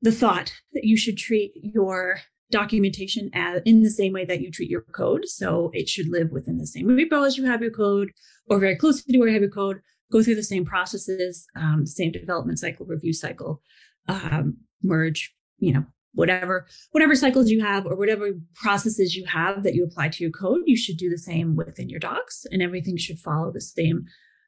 the 0.00 0.12
thought 0.12 0.50
that 0.72 0.84
you 0.84 0.96
should 0.96 1.18
treat 1.18 1.52
your 1.56 2.20
documentation 2.50 3.30
as 3.34 3.62
in 3.64 3.82
the 3.82 3.90
same 3.90 4.12
way 4.12 4.24
that 4.24 4.40
you 4.40 4.50
treat 4.50 4.70
your 4.70 4.82
code. 4.92 5.26
So 5.26 5.70
it 5.74 5.88
should 5.88 6.08
live 6.08 6.30
within 6.30 6.58
the 6.58 6.66
same 6.66 6.86
repo 6.86 7.26
as 7.26 7.36
you 7.36 7.44
have 7.44 7.62
your 7.62 7.70
code 7.70 8.10
or 8.48 8.58
very 8.58 8.76
close 8.76 9.02
to 9.02 9.18
where 9.18 9.28
you 9.28 9.34
have 9.34 9.42
your 9.42 9.50
code. 9.50 9.80
Go 10.10 10.22
through 10.22 10.36
the 10.36 10.42
same 10.42 10.64
processes 10.64 11.46
um, 11.56 11.84
same 11.84 12.12
development 12.12 12.58
cycle 12.58 12.86
review 12.86 13.12
cycle 13.12 13.60
um, 14.08 14.56
merge 14.82 15.34
you 15.58 15.72
know 15.72 15.84
whatever 16.14 16.66
whatever 16.92 17.14
cycles 17.14 17.50
you 17.50 17.62
have 17.62 17.86
or 17.86 17.94
whatever 17.94 18.30
processes 18.54 19.14
you 19.14 19.24
have 19.26 19.62
that 19.62 19.74
you 19.74 19.84
apply 19.84 20.08
to 20.08 20.24
your 20.24 20.32
code 20.32 20.60
you 20.64 20.76
should 20.76 20.96
do 20.96 21.10
the 21.10 21.18
same 21.18 21.56
within 21.56 21.88
your 21.88 22.00
docs 22.00 22.46
and 22.50 22.62
everything 22.62 22.96
should 22.96 23.18
follow 23.18 23.52
the 23.52 23.60
same 23.60 24.04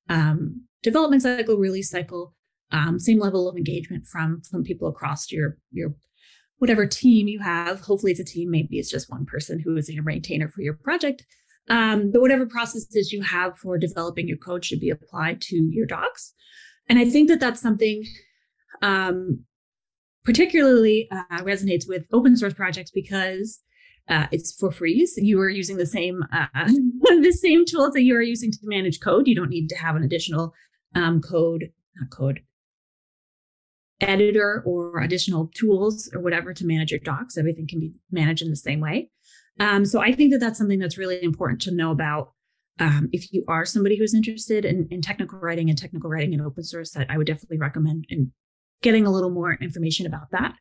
um, 0.09 0.63
development 0.83 1.23
cycle 1.23 1.57
release 1.57 1.91
cycle 1.91 2.35
um, 2.73 2.99
same 2.99 3.19
level 3.19 3.49
of 3.49 3.57
engagement 3.57 4.07
from 4.07 4.41
from 4.51 4.65
people 4.65 4.89
across 4.89 5.31
your 5.31 5.59
your 5.71 5.95
whatever 6.61 6.87
team 6.87 7.27
you 7.27 7.41
have 7.41 7.81
hopefully 7.81 8.13
it's 8.13 8.21
a 8.21 8.25
team 8.25 8.51
maybe 8.51 8.79
it's 8.79 8.91
just 8.91 9.11
one 9.11 9.27
person 9.27 9.59
who 9.59 9.77
is 9.77 9.89
your 9.89 10.05
maintainer 10.05 10.49
for 10.49 10.63
your 10.63 10.75
project 10.75 11.25
um, 11.69 12.11
but 12.13 12.21
whatever 12.21 12.47
processes 12.47 13.13
you 13.13 13.23
have 13.23 13.57
for 13.59 13.79
developing 13.79 14.29
your 14.29 14.37
code 14.37 14.65
should 14.65 14.81
be 14.81 14.91
applied 14.91 15.41
to 15.41 15.57
your 15.71 15.87
docs 15.87 16.33
and 16.89 16.99
i 16.99 17.09
think 17.09 17.29
that 17.29 17.41
that's 17.41 17.61
something 17.61 18.05
um, 18.83 19.45
particularly 20.25 21.09
uh, 21.11 21.43
resonates 21.43 21.89
with 21.89 22.07
open 22.13 22.37
source 22.37 22.55
projects 22.55 22.91
because 22.91 23.61
uh, 24.09 24.27
it's 24.33 24.53
for 24.53 24.73
free. 24.73 25.07
So 25.07 25.21
you 25.21 25.41
are 25.41 25.49
using 25.49 25.77
the 25.77 25.87
same 25.87 26.23
uh, 26.33 26.47
the 26.67 27.37
same 27.39 27.65
tools 27.65 27.93
that 27.93 28.03
you 28.03 28.17
are 28.17 28.23
using 28.23 28.51
to 28.51 28.59
manage 28.65 29.01
code. 29.01 29.29
You 29.29 29.37
don't 29.37 29.51
need 29.51 29.69
to 29.69 29.77
have 29.77 29.97
an 29.97 30.03
additional 30.03 30.53
um, 30.95 31.21
code 31.21 31.71
not 31.97 32.11
code 32.11 32.41
editor 34.01 34.63
or 34.67 35.01
additional 35.01 35.51
tools 35.55 36.11
or 36.15 36.21
whatever 36.21 36.55
to 36.55 36.67
manage 36.67 36.91
your 36.91 37.01
docs. 37.01 37.37
Everything 37.37 37.67
can 37.67 37.81
be 37.81 37.93
managed 38.11 38.43
in 38.43 38.51
the 38.51 38.57
same 38.57 38.81
way. 38.81 39.11
Um, 39.59 39.85
so 39.85 40.01
I 40.01 40.13
think 40.13 40.33
that 40.33 40.39
that's 40.39 40.59
something 40.59 40.79
that's 40.79 40.99
really 40.99 41.23
important 41.23 41.61
to 41.63 41.71
know 41.71 41.91
about. 41.91 42.33
Um, 42.79 43.11
if 43.13 43.31
you 43.33 43.45
are 43.47 43.67
somebody 43.67 43.99
who's 43.99 44.15
interested 44.15 44.65
in, 44.65 44.89
in 44.91 45.03
technical 45.03 45.39
writing 45.39 45.69
and 45.69 45.77
technical 45.77 46.09
writing 46.09 46.33
in 46.33 46.41
open 46.41 46.65
source, 46.65 46.93
that 46.93 47.11
I 47.11 47.19
would 47.19 47.27
definitely 47.27 47.59
recommend 47.59 48.07
and 48.09 48.33
getting 48.83 49.07
a 49.07 49.11
little 49.11 49.31
more 49.31 49.55
information 49.61 50.07
about 50.07 50.31
that 50.33 50.55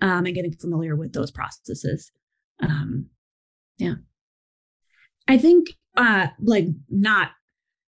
um, 0.00 0.24
and 0.24 0.34
getting 0.34 0.54
familiar 0.54 0.96
with 0.96 1.12
those 1.12 1.30
processes. 1.30 2.10
Um, 2.60 3.06
yeah. 3.76 3.96
I 5.28 5.36
think 5.36 5.68
uh, 5.96 6.28
like 6.40 6.68
not 6.88 7.32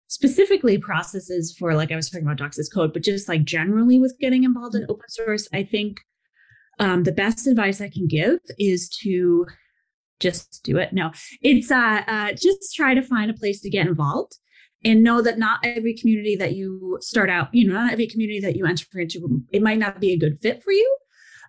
specifically 0.10 0.78
processes 0.78 1.56
for 1.58 1.76
like 1.76 1.92
I 1.92 1.96
was 1.96 2.10
talking 2.10 2.26
about 2.26 2.38
docs 2.38 2.60
as 2.60 2.68
code, 2.68 2.94
but 2.94 3.04
just 3.04 3.30
like 3.30 3.46
generally 3.46 4.00
with 4.00 4.18
getting 4.20 4.44
involved 4.44 4.76
in 4.76 4.86
open 4.90 5.08
source, 5.08 5.48
I 5.54 5.64
think 5.64 6.00
um, 6.80 7.04
the 7.04 7.12
best 7.12 7.48
advice 7.48 7.80
I 7.80 7.90
can 7.90 8.08
give 8.08 8.40
is 8.58 8.90
to 9.04 9.46
just 10.20 10.62
do 10.64 10.78
it. 10.78 10.94
No, 10.94 11.12
it's 11.42 11.72
uh, 11.72 12.02
uh, 12.08 12.32
just 12.34 12.76
try 12.76 12.94
to 12.94 13.04
find 13.04 13.30
a 13.30 13.36
place 13.36 13.62
to 13.62 13.70
get 13.70 13.88
involved 13.88 14.34
and 14.84 15.04
know 15.04 15.22
that 15.22 15.38
not 15.38 15.60
every 15.64 15.96
community 15.96 16.36
that 16.38 16.56
you 16.56 16.98
start 17.02 17.30
out, 17.30 17.54
you 17.54 17.68
know, 17.68 17.74
not 17.74 17.94
every 17.94 18.08
community 18.08 18.40
that 18.40 18.56
you 18.56 18.66
enter 18.66 18.86
into, 18.96 19.44
it 19.52 19.62
might 19.62 19.78
not 19.78 20.00
be 20.00 20.12
a 20.12 20.18
good 20.18 20.40
fit 20.42 20.64
for 20.64 20.72
you. 20.72 20.98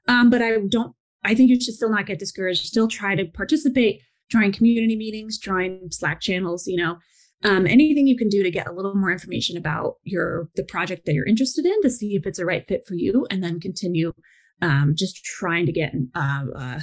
Um, 0.06 0.28
but 0.30 0.42
I 0.42 0.58
don't 0.68 0.94
I 1.24 1.34
think 1.34 1.48
you 1.48 1.60
should 1.60 1.74
still 1.74 1.90
not 1.90 2.06
get 2.06 2.18
discouraged. 2.18 2.66
Still 2.66 2.88
try 2.88 3.14
to 3.14 3.24
participate, 3.24 4.02
join 4.30 4.52
community 4.52 4.96
meetings, 4.96 5.38
join 5.38 5.90
Slack 5.90 6.20
channels, 6.20 6.66
you 6.66 6.76
know, 6.76 6.98
um, 7.44 7.66
anything 7.66 8.06
you 8.06 8.16
can 8.16 8.28
do 8.28 8.42
to 8.42 8.50
get 8.50 8.66
a 8.66 8.72
little 8.72 8.94
more 8.94 9.10
information 9.10 9.56
about 9.56 9.94
your 10.04 10.48
the 10.56 10.64
project 10.64 11.06
that 11.06 11.14
you're 11.14 11.26
interested 11.26 11.64
in 11.64 11.82
to 11.82 11.90
see 11.90 12.14
if 12.14 12.26
it's 12.26 12.38
a 12.38 12.44
right 12.44 12.66
fit 12.68 12.82
for 12.86 12.94
you, 12.94 13.26
and 13.30 13.42
then 13.42 13.60
continue 13.60 14.12
um, 14.62 14.94
just 14.96 15.24
trying 15.24 15.66
to 15.66 15.72
get 15.72 15.92
uh, 16.14 16.44
uh, 16.54 16.80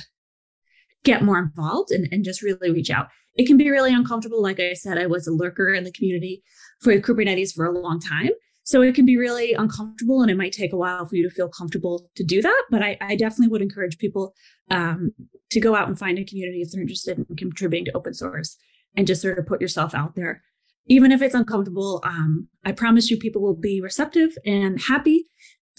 get 1.04 1.24
more 1.24 1.40
involved 1.40 1.92
and, 1.92 2.08
and 2.12 2.24
just 2.24 2.42
really 2.42 2.72
reach 2.72 2.90
out. 2.90 3.08
It 3.36 3.46
can 3.46 3.58
be 3.58 3.70
really 3.70 3.94
uncomfortable. 3.94 4.42
Like 4.42 4.60
I 4.60 4.74
said, 4.74 4.98
I 4.98 5.06
was 5.06 5.28
a 5.28 5.32
lurker 5.32 5.74
in 5.74 5.84
the 5.84 5.92
community 5.92 6.44
for 6.82 6.94
Kubernetes 6.94 7.54
for 7.54 7.66
a 7.66 7.80
long 7.80 8.00
time. 8.00 8.32
So 8.64 8.82
it 8.82 8.96
can 8.96 9.06
be 9.06 9.16
really 9.16 9.54
uncomfortable 9.54 10.22
and 10.22 10.30
it 10.30 10.36
might 10.36 10.52
take 10.52 10.74
a 10.74 10.78
while 10.78 11.06
for 11.06 11.16
you 11.16 11.24
to 11.24 11.34
feel 11.34 11.48
comfortable 11.48 12.10
to 12.18 12.24
do 12.26 12.42
that. 12.42 12.64
But 12.70 12.84
I, 12.84 12.98
I 13.00 13.16
definitely 13.16 13.48
would 13.48 13.62
encourage 13.62 13.98
people 13.98 14.34
um, 14.70 15.12
to 15.52 15.62
go 15.62 15.74
out 15.74 15.88
and 15.88 15.98
find 15.98 16.20
a 16.20 16.26
community 16.26 16.62
if 16.62 16.72
they're 16.72 16.82
interested 16.82 17.18
in 17.18 17.36
contributing 17.38 17.86
to 17.86 17.96
open 17.96 18.14
source 18.14 18.58
and 18.98 19.08
just 19.08 19.22
sort 19.22 19.40
of 19.40 19.46
put 19.46 19.62
yourself 19.62 19.96
out 19.96 20.16
there. 20.16 20.44
Even 20.88 21.12
if 21.12 21.22
it's 21.22 21.36
uncomfortable, 21.36 22.02
um, 22.04 22.48
I 22.66 22.72
promise 22.72 23.10
you 23.10 23.18
people 23.18 23.42
will 23.42 23.56
be 23.56 23.82
receptive 23.82 24.38
and 24.46 24.82
happy 24.82 25.26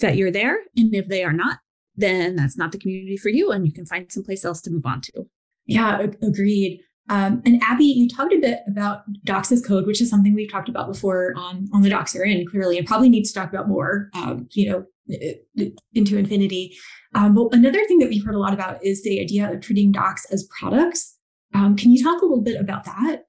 that 0.00 0.16
you're 0.16 0.30
there. 0.30 0.60
And 0.76 0.94
if 0.94 1.08
they 1.08 1.24
are 1.24 1.32
not, 1.32 1.58
then 1.96 2.36
that's 2.36 2.56
not 2.56 2.72
the 2.72 2.78
community 2.78 3.16
for 3.16 3.28
you 3.28 3.50
and 3.50 3.66
you 3.66 3.72
can 3.72 3.86
find 3.86 4.10
someplace 4.10 4.44
else 4.44 4.60
to 4.62 4.70
move 4.70 4.86
on 4.86 5.00
to. 5.02 5.26
Yeah, 5.66 6.06
agreed. 6.22 6.80
Um, 7.10 7.42
and 7.46 7.60
Abbie, 7.62 7.84
you 7.84 8.08
talked 8.08 8.34
a 8.34 8.38
bit 8.38 8.60
about 8.66 9.02
Docs 9.24 9.52
as 9.52 9.64
code, 9.64 9.86
which 9.86 10.00
is 10.00 10.10
something 10.10 10.34
we've 10.34 10.50
talked 10.50 10.68
about 10.68 10.88
before 10.88 11.32
on, 11.36 11.66
on 11.72 11.82
the 11.82 11.88
Docs 11.88 12.14
are 12.14 12.24
in 12.24 12.46
clearly, 12.46 12.76
and 12.76 12.86
probably 12.86 13.08
need 13.08 13.24
to 13.24 13.32
talk 13.32 13.48
about 13.48 13.68
more, 13.68 14.10
um, 14.14 14.46
you 14.52 14.70
know, 14.70 14.84
into 15.94 16.18
infinity. 16.18 16.76
Um, 17.14 17.34
but 17.34 17.48
another 17.52 17.82
thing 17.86 17.98
that 18.00 18.10
we've 18.10 18.24
heard 18.24 18.34
a 18.34 18.38
lot 18.38 18.52
about 18.52 18.84
is 18.84 19.02
the 19.02 19.20
idea 19.20 19.50
of 19.50 19.60
treating 19.62 19.90
Docs 19.90 20.26
as 20.30 20.46
products. 20.58 21.16
Um, 21.54 21.76
can 21.76 21.92
you 21.92 22.04
talk 22.04 22.20
a 22.20 22.26
little 22.26 22.42
bit 22.42 22.60
about 22.60 22.84
that? 22.84 23.22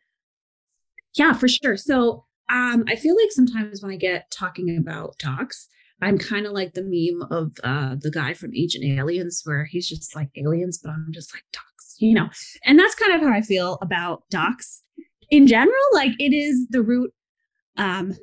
Yeah, 1.16 1.34
for 1.34 1.48
sure. 1.48 1.78
So 1.78 2.26
um, 2.50 2.84
I 2.88 2.96
feel 2.96 3.16
like 3.16 3.32
sometimes 3.32 3.82
when 3.82 3.92
I 3.92 3.98
get 3.98 4.32
talking 4.32 4.78
about 4.78 5.18
Docs, 5.20 5.68
I'm 6.02 6.18
kind 6.18 6.46
of 6.46 6.54
like 6.54 6.74
the 6.74 6.84
meme 6.84 7.28
of 7.30 7.52
uh, 7.64 7.96
the 8.00 8.12
guy 8.12 8.34
from 8.34 8.56
Ancient 8.56 8.86
Aliens, 8.86 9.42
where 9.44 9.66
he's 9.66 9.88
just 9.88 10.16
like 10.16 10.30
aliens, 10.38 10.80
but 10.82 10.92
I'm 10.92 11.12
just 11.12 11.34
like 11.34 11.44
docs, 11.52 11.96
you 12.00 12.14
know. 12.14 12.30
And 12.66 12.80
that's 12.80 12.96
kind 12.96 13.14
of 13.14 13.22
how 13.22 13.34
I 13.34 13.42
feel 13.42 13.78
about 13.82 14.24
docs 14.30 14.82
in 15.30 15.46
general. 15.46 15.76
Like 15.94 16.12
it 16.20 16.34
is 16.34 16.68
the 16.70 16.82
root 16.82 17.14
um, 17.78 18.16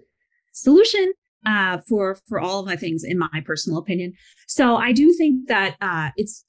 solution 0.53 1.13
uh, 1.45 1.79
for 1.87 2.19
for 2.29 2.41
all 2.41 2.61
of 2.61 2.67
my 2.67 2.77
things, 2.77 3.05
in 3.05 3.19
my 3.19 3.43
personal 3.45 3.79
opinion. 3.79 4.15
So 4.47 4.77
I 4.77 4.93
do 4.93 5.13
think 5.13 5.49
that 5.49 5.77
uh, 5.81 6.11
it's 6.17 6.45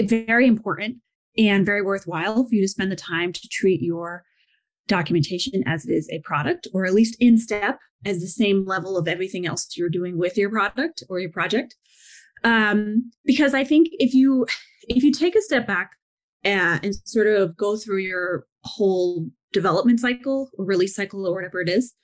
very 0.00 0.46
important 0.46 0.98
and 1.38 1.64
very 1.64 1.82
worthwhile 1.82 2.44
for 2.44 2.54
you 2.54 2.60
to 2.60 2.68
spend 2.68 2.92
the 2.92 2.96
time 2.96 3.32
to 3.32 3.48
treat 3.48 3.80
your 3.80 4.24
documentation 4.88 5.62
as 5.66 5.86
it 5.86 5.92
is 5.92 6.08
a 6.10 6.20
product, 6.20 6.66
or 6.72 6.84
at 6.84 6.94
least 6.94 7.16
in 7.20 7.38
step 7.38 7.78
as 8.04 8.20
the 8.20 8.26
same 8.26 8.64
level 8.66 8.96
of 8.96 9.08
everything 9.08 9.46
else 9.46 9.68
you're 9.76 9.88
doing 9.88 10.18
with 10.18 10.36
your 10.36 10.50
product 10.50 11.02
or 11.08 11.20
your 11.20 11.30
project. 11.30 11.76
Um, 12.44 13.10
because 13.24 13.54
I 13.54 13.64
think 13.64 13.88
if 13.92 14.14
you 14.14 14.46
if 14.88 15.04
you 15.04 15.12
take 15.12 15.36
a 15.36 15.42
step 15.42 15.66
back 15.66 15.92
and, 16.42 16.78
uh, 16.78 16.80
and 16.82 16.94
sort 17.04 17.28
of 17.28 17.56
go 17.56 17.76
through 17.76 17.98
your 17.98 18.46
whole 18.64 19.28
development 19.52 20.00
cycle 20.00 20.50
or 20.58 20.64
release 20.64 20.96
cycle 20.96 21.26
or 21.26 21.34
whatever 21.34 21.60
it 21.60 21.68
is, 21.68 21.94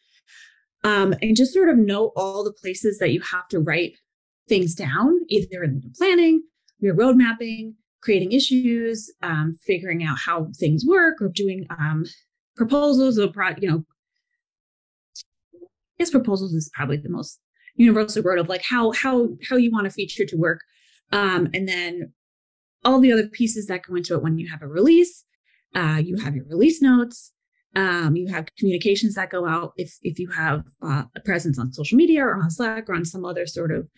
um, 0.85 1.15
and 1.21 1.37
just 1.37 1.53
sort 1.53 1.69
of 1.69 1.77
know 1.77 2.13
all 2.15 2.45
the 2.45 2.53
places 2.53 2.99
that 2.99 3.11
you 3.11 3.21
have 3.21 3.49
to 3.49 3.59
write 3.59 3.95
things 4.49 4.75
down, 4.75 5.19
either 5.29 5.65
in 5.65 5.83
planning, 5.97 6.43
your 6.79 6.95
road 6.95 7.17
mapping, 7.17 7.75
creating 8.01 8.33
issues, 8.33 9.13
um, 9.23 9.57
figuring 9.67 10.05
out 10.05 10.19
how 10.25 10.47
things 10.57 10.85
work, 10.87 11.21
or 11.21 11.29
doing 11.29 11.67
um, 11.71 12.05
proposals 12.59 13.19
or 13.19 13.29
pro- 13.29 13.57
you 13.59 13.69
know 13.69 13.85
his 15.97 16.11
proposals 16.11 16.53
is 16.53 16.71
probably 16.75 16.99
the 16.99 17.09
most 17.09 17.41
universal 17.75 18.23
word 18.23 18.39
of 18.39 18.49
like 18.49 18.63
how 18.63 18.93
how 18.93 19.29
how 19.49 19.57
you 19.57 19.71
want 19.71 19.87
a 19.87 19.91
feature 19.91 20.27
to 20.27 20.37
work. 20.37 20.61
Um, 21.11 21.49
and 21.55 21.67
then 21.67 22.13
all 22.85 23.01
the 23.01 23.13
other 23.13 23.29
pieces 23.29 23.67
that 23.67 23.83
go 23.85 23.95
into 23.95 24.15
it 24.15 24.23
when 24.23 24.39
you 24.39 24.49
have 24.51 24.61
a 24.61 24.69
release 24.69 25.25
uh, 25.75 26.01
you 26.05 26.17
have 26.19 26.35
your 26.35 26.45
release 26.45 26.83
notes 26.83 27.33
um, 27.77 28.17
you 28.17 28.29
have 28.29 28.49
communications 28.59 29.15
that 29.15 29.31
go 29.31 29.47
out. 29.47 29.73
If 29.77 29.99
if 30.03 30.19
you 30.19 30.29
have 30.31 30.65
uh, 30.83 31.05
a 31.15 31.21
presence 31.21 31.59
on 31.59 31.73
social 31.73 31.97
media 31.97 32.25
or 32.25 32.35
on 32.35 32.51
slack 32.51 32.89
or 32.89 32.95
on 32.95 33.05
some 33.05 33.25
other 33.25 33.47
sort 33.47 33.71
of 33.71 33.89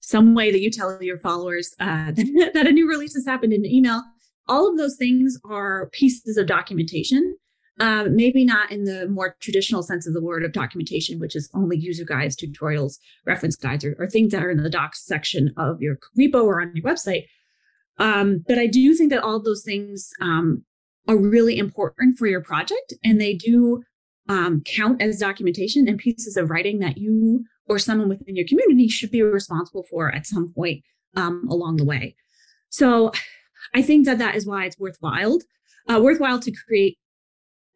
some 0.00 0.34
way 0.34 0.50
that 0.50 0.60
you 0.60 0.70
tell 0.70 1.02
your 1.02 1.18
followers 1.18 1.74
uh, 1.80 2.12
that 2.12 2.66
a 2.66 2.72
new 2.72 2.88
release 2.88 3.14
has 3.14 3.26
happened 3.26 3.52
in 3.52 3.64
an 3.64 3.70
email 3.70 4.02
all 4.48 4.70
of 4.70 4.78
those 4.78 4.96
things 4.96 5.38
are 5.44 5.90
pieces 5.90 6.36
of 6.36 6.46
documentation 6.46 7.36
um, 7.80 8.16
maybe 8.16 8.44
not 8.44 8.70
in 8.70 8.84
the 8.84 9.08
more 9.08 9.36
traditional 9.40 9.82
sense 9.82 10.06
of 10.06 10.14
the 10.14 10.22
word 10.22 10.44
of 10.44 10.52
documentation, 10.52 11.18
which 11.18 11.36
is 11.36 11.50
only 11.54 11.76
user 11.76 12.04
guides, 12.04 12.36
tutorials, 12.36 12.98
reference 13.24 13.56
guides, 13.56 13.84
or, 13.84 13.94
or 13.98 14.08
things 14.08 14.32
that 14.32 14.42
are 14.42 14.50
in 14.50 14.62
the 14.62 14.70
docs 14.70 15.04
section 15.04 15.52
of 15.56 15.80
your 15.80 15.98
repo 16.18 16.44
or 16.44 16.60
on 16.60 16.74
your 16.74 16.84
website. 16.84 17.24
Um, 17.98 18.44
but 18.46 18.58
I 18.58 18.66
do 18.66 18.94
think 18.94 19.10
that 19.10 19.22
all 19.22 19.42
those 19.42 19.64
things 19.64 20.10
um, 20.20 20.64
are 21.06 21.16
really 21.16 21.58
important 21.58 22.18
for 22.18 22.26
your 22.26 22.42
project, 22.42 22.94
and 23.04 23.20
they 23.20 23.34
do 23.34 23.82
um, 24.28 24.62
count 24.64 25.00
as 25.00 25.18
documentation 25.18 25.88
and 25.88 25.98
pieces 25.98 26.36
of 26.36 26.50
writing 26.50 26.80
that 26.80 26.98
you 26.98 27.44
or 27.66 27.78
someone 27.78 28.08
within 28.08 28.36
your 28.36 28.46
community 28.46 28.88
should 28.88 29.10
be 29.10 29.22
responsible 29.22 29.84
for 29.90 30.14
at 30.14 30.26
some 30.26 30.52
point 30.54 30.82
um, 31.16 31.46
along 31.50 31.76
the 31.76 31.84
way. 31.84 32.14
So 32.70 33.12
I 33.74 33.82
think 33.82 34.06
that 34.06 34.18
that 34.18 34.34
is 34.34 34.46
why 34.46 34.66
it's 34.66 34.78
worthwhile, 34.78 35.38
uh, 35.88 36.00
worthwhile 36.02 36.40
to 36.40 36.52
create 36.66 36.98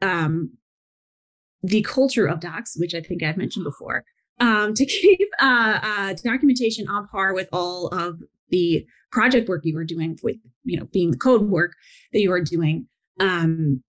um, 0.03 0.53
the 1.63 1.83
culture 1.83 2.27
of 2.27 2.41
docs, 2.41 2.77
which 2.77 2.95
I 2.95 3.01
think 3.01 3.23
I've 3.23 3.37
mentioned 3.37 3.65
before, 3.65 4.05
um, 4.41 4.75
to 4.75 4.85
keep 4.87 5.29
uh, 5.41 5.79
uh, 5.83 6.15
documentation 6.23 6.89
on 6.89 7.09
par 7.09 7.35
with 7.35 7.49
all 7.53 7.89
of 7.89 8.23
the 8.51 8.85
project 9.11 9.49
work 9.49 9.63
you 9.65 9.77
are 9.79 9.85
doing 9.85 10.19
with, 10.23 10.37
you 10.65 10.79
know, 10.79 10.87
being 10.93 11.11
the 11.11 11.17
code 11.17 11.49
work 11.49 11.73
that 12.13 12.21
you 12.21 12.33
are 12.33 12.43
doing, 12.43 12.87
um, 13.21 13.83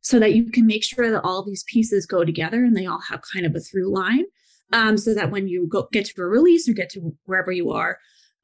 so 0.00 0.18
that 0.18 0.34
you 0.34 0.50
can 0.50 0.66
make 0.66 0.84
sure 0.84 1.10
that 1.10 1.22
all 1.22 1.42
these 1.42 1.64
pieces 1.64 2.04
go 2.04 2.24
together 2.24 2.62
and 2.62 2.76
they 2.76 2.84
all 2.84 3.00
have 3.08 3.22
kind 3.32 3.46
of 3.46 3.54
a 3.54 3.60
through 3.60 3.90
line, 3.90 4.24
um, 4.72 4.98
so 4.98 5.14
that 5.14 5.30
when 5.30 5.48
you 5.48 5.66
go 5.66 5.88
get 5.92 6.04
to 6.04 6.20
a 6.20 6.26
release 6.26 6.68
or 6.68 6.72
get 6.72 6.90
to 6.90 7.16
wherever 7.24 7.52
you 7.52 7.70
are, 7.70 7.98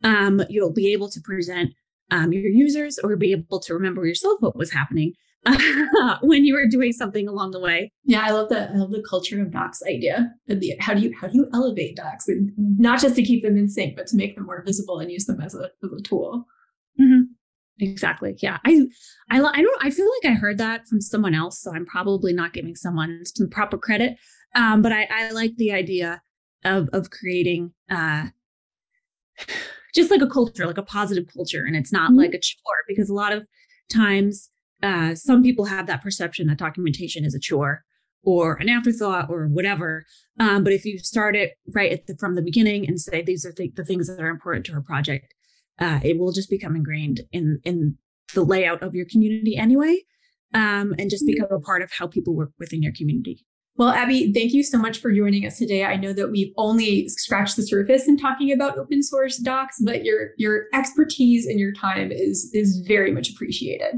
um, 0.05 0.41
you'll 0.49 0.73
be 0.73 0.93
able 0.93 1.11
to 1.11 1.21
present 1.21 1.71
um, 2.11 2.33
your 2.33 2.51
users 2.51 2.99
or 2.99 3.17
be 3.17 3.33
able 3.33 3.61
to 3.61 3.75
remember 3.75 4.07
yourself 4.07 4.41
what 4.41 4.57
was 4.57 4.73
happening 4.73 5.13
when 6.23 6.45
you 6.45 6.55
were 6.55 6.67
doing 6.67 6.93
something 6.93 7.27
along 7.27 7.53
the 7.53 7.61
way. 7.61 7.91
Yeah, 8.05 8.23
I 8.23 8.31
love 8.31 8.51
that. 8.51 8.71
I 8.71 8.77
love 8.77 8.91
the 8.91 9.03
culture 9.09 9.41
of 9.41 9.51
docs 9.51 9.83
idea. 9.89 10.31
How 10.81 10.95
do 10.95 11.01
you 11.01 11.15
how 11.19 11.29
do 11.29 11.39
you 11.39 11.49
elevate 11.55 11.97
docs, 11.97 12.29
and 12.29 12.53
not 12.57 13.01
just 13.01 13.17
to 13.17 13.23
keep 13.23 13.43
them 13.43 13.57
in 13.57 13.69
sync, 13.69 13.97
but 13.97 14.07
to 14.09 14.17
make 14.17 14.35
them 14.35 14.45
more 14.45 14.63
visible 14.65 14.99
and 14.99 15.11
use 15.11 15.25
them 15.25 15.41
as 15.41 15.55
a 15.55 15.71
as 15.83 15.93
a 15.93 16.03
tool. 16.03 16.47
Mm-hmm. 17.01 17.23
Exactly. 17.81 18.37
Yeah. 18.41 18.59
I, 18.65 18.87
I, 19.31 19.39
I 19.41 19.63
don't, 19.63 19.85
I 19.85 19.91
feel 19.91 20.07
like 20.23 20.33
I 20.33 20.35
heard 20.35 20.59
that 20.59 20.87
from 20.87 21.01
someone 21.01 21.35
else. 21.35 21.61
So 21.61 21.73
I'm 21.75 21.87
probably 21.87 22.33
not 22.33 22.53
giving 22.53 22.77
someone 22.77 23.23
some 23.25 23.49
proper 23.49 23.79
credit. 23.79 24.19
Um, 24.55 24.83
but 24.83 24.93
I, 24.93 25.09
I 25.11 25.31
like 25.31 25.57
the 25.57 25.73
idea 25.73 26.21
of, 26.65 26.89
of 26.93 27.11
creating, 27.11 27.73
uh, 27.91 28.27
just 29.95 30.11
like 30.11 30.21
a 30.21 30.29
culture, 30.29 30.67
like 30.67 30.79
a 30.79 30.83
positive 30.83 31.27
culture. 31.33 31.65
And 31.65 31.75
it's 31.75 31.93
not 31.93 32.11
mm-hmm. 32.11 32.21
like 32.21 32.35
a 32.35 32.39
chore 32.39 32.85
because 32.87 33.09
a 33.09 33.15
lot 33.15 33.33
of 33.33 33.47
times 33.91 34.51
uh, 34.83 35.15
some 35.15 35.43
people 35.43 35.67
have 35.67 35.87
that 35.87 36.03
perception 36.03 36.47
that 36.47 36.59
documentation 36.59 37.25
is 37.25 37.35
a 37.35 37.41
chore 37.41 37.85
or 38.23 38.55
an 38.57 38.69
afterthought 38.69 39.29
or 39.31 39.47
whatever. 39.47 40.05
Um, 40.39 40.65
but 40.65 40.73
if 40.73 40.85
you 40.85 40.99
start 40.99 41.37
it 41.37 41.53
right 41.75 42.07
the, 42.07 42.17
from 42.19 42.35
the 42.35 42.43
beginning 42.43 42.87
and 42.87 43.01
say 43.01 43.23
these 43.23 43.47
are 43.47 43.53
th- 43.53 43.75
the 43.75 43.85
things 43.85 44.09
that 44.09 44.21
are 44.21 44.29
important 44.29 44.67
to 44.67 44.73
our 44.75 44.83
project, 44.83 45.35
uh, 45.79 46.01
it 46.03 46.19
will 46.19 46.33
just 46.33 46.51
become 46.51 46.77
ingrained 46.77 47.21
in 47.33 47.61
in 47.65 47.97
the 48.35 48.43
layout 48.43 48.83
of 48.83 48.95
your 48.95 49.07
community 49.07 49.57
anyway, 49.57 49.99
um, 50.55 50.95
and 50.99 51.11
just 51.11 51.27
become 51.27 51.49
a 51.51 51.61
part 51.61 51.83
of 51.83 51.91
how 51.91 52.07
people 52.07 52.35
work 52.35 52.53
within 52.59 52.83
your 52.83 52.93
community. 52.93 53.45
Well, 53.77 53.89
Abbie, 53.89 54.33
thank 54.33 54.53
you 54.53 54.63
so 54.63 54.79
much 54.79 54.99
for 54.99 55.11
joining 55.11 55.47
us 55.47 55.59
today. 55.59 55.85
I 55.85 55.97
know 55.97 56.13
that 56.13 56.31
we've 56.31 56.53
only 56.59 57.09
scratched 57.09 57.57
the 57.57 57.63
surface 57.63 58.07
in 58.07 58.19
talking 58.19 58.53
about 58.53 58.77
open 58.77 59.03
source 59.03 59.39
docs, 59.39 59.79
but 59.83 60.05
your 60.05 60.31
your 60.37 60.67
expertise 60.75 61.47
and 61.47 61.59
your 61.59 61.73
time 61.73 62.13
is 62.13 62.51
is 62.53 62.85
very 62.87 63.11
much 63.11 63.31
appreciated. 63.31 63.95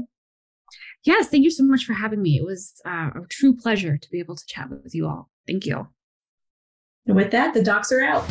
Yes, 1.03 1.27
thank 1.27 1.43
you 1.43 1.51
so 1.51 1.63
much 1.63 1.83
for 1.85 1.93
having 1.93 2.21
me. 2.21 2.37
It 2.37 2.45
was 2.45 2.81
uh, 2.85 3.09
a 3.15 3.27
true 3.29 3.55
pleasure 3.55 3.97
to 3.97 4.09
be 4.09 4.19
able 4.19 4.35
to 4.35 4.45
chat 4.45 4.69
with 4.69 4.95
you 4.95 5.07
all. 5.07 5.29
Thank 5.45 5.65
you. 5.65 5.87
And 7.05 7.17
with 7.17 7.31
that, 7.31 7.53
the 7.53 7.61
docs 7.61 7.91
are 7.91 8.01
out. 8.01 8.23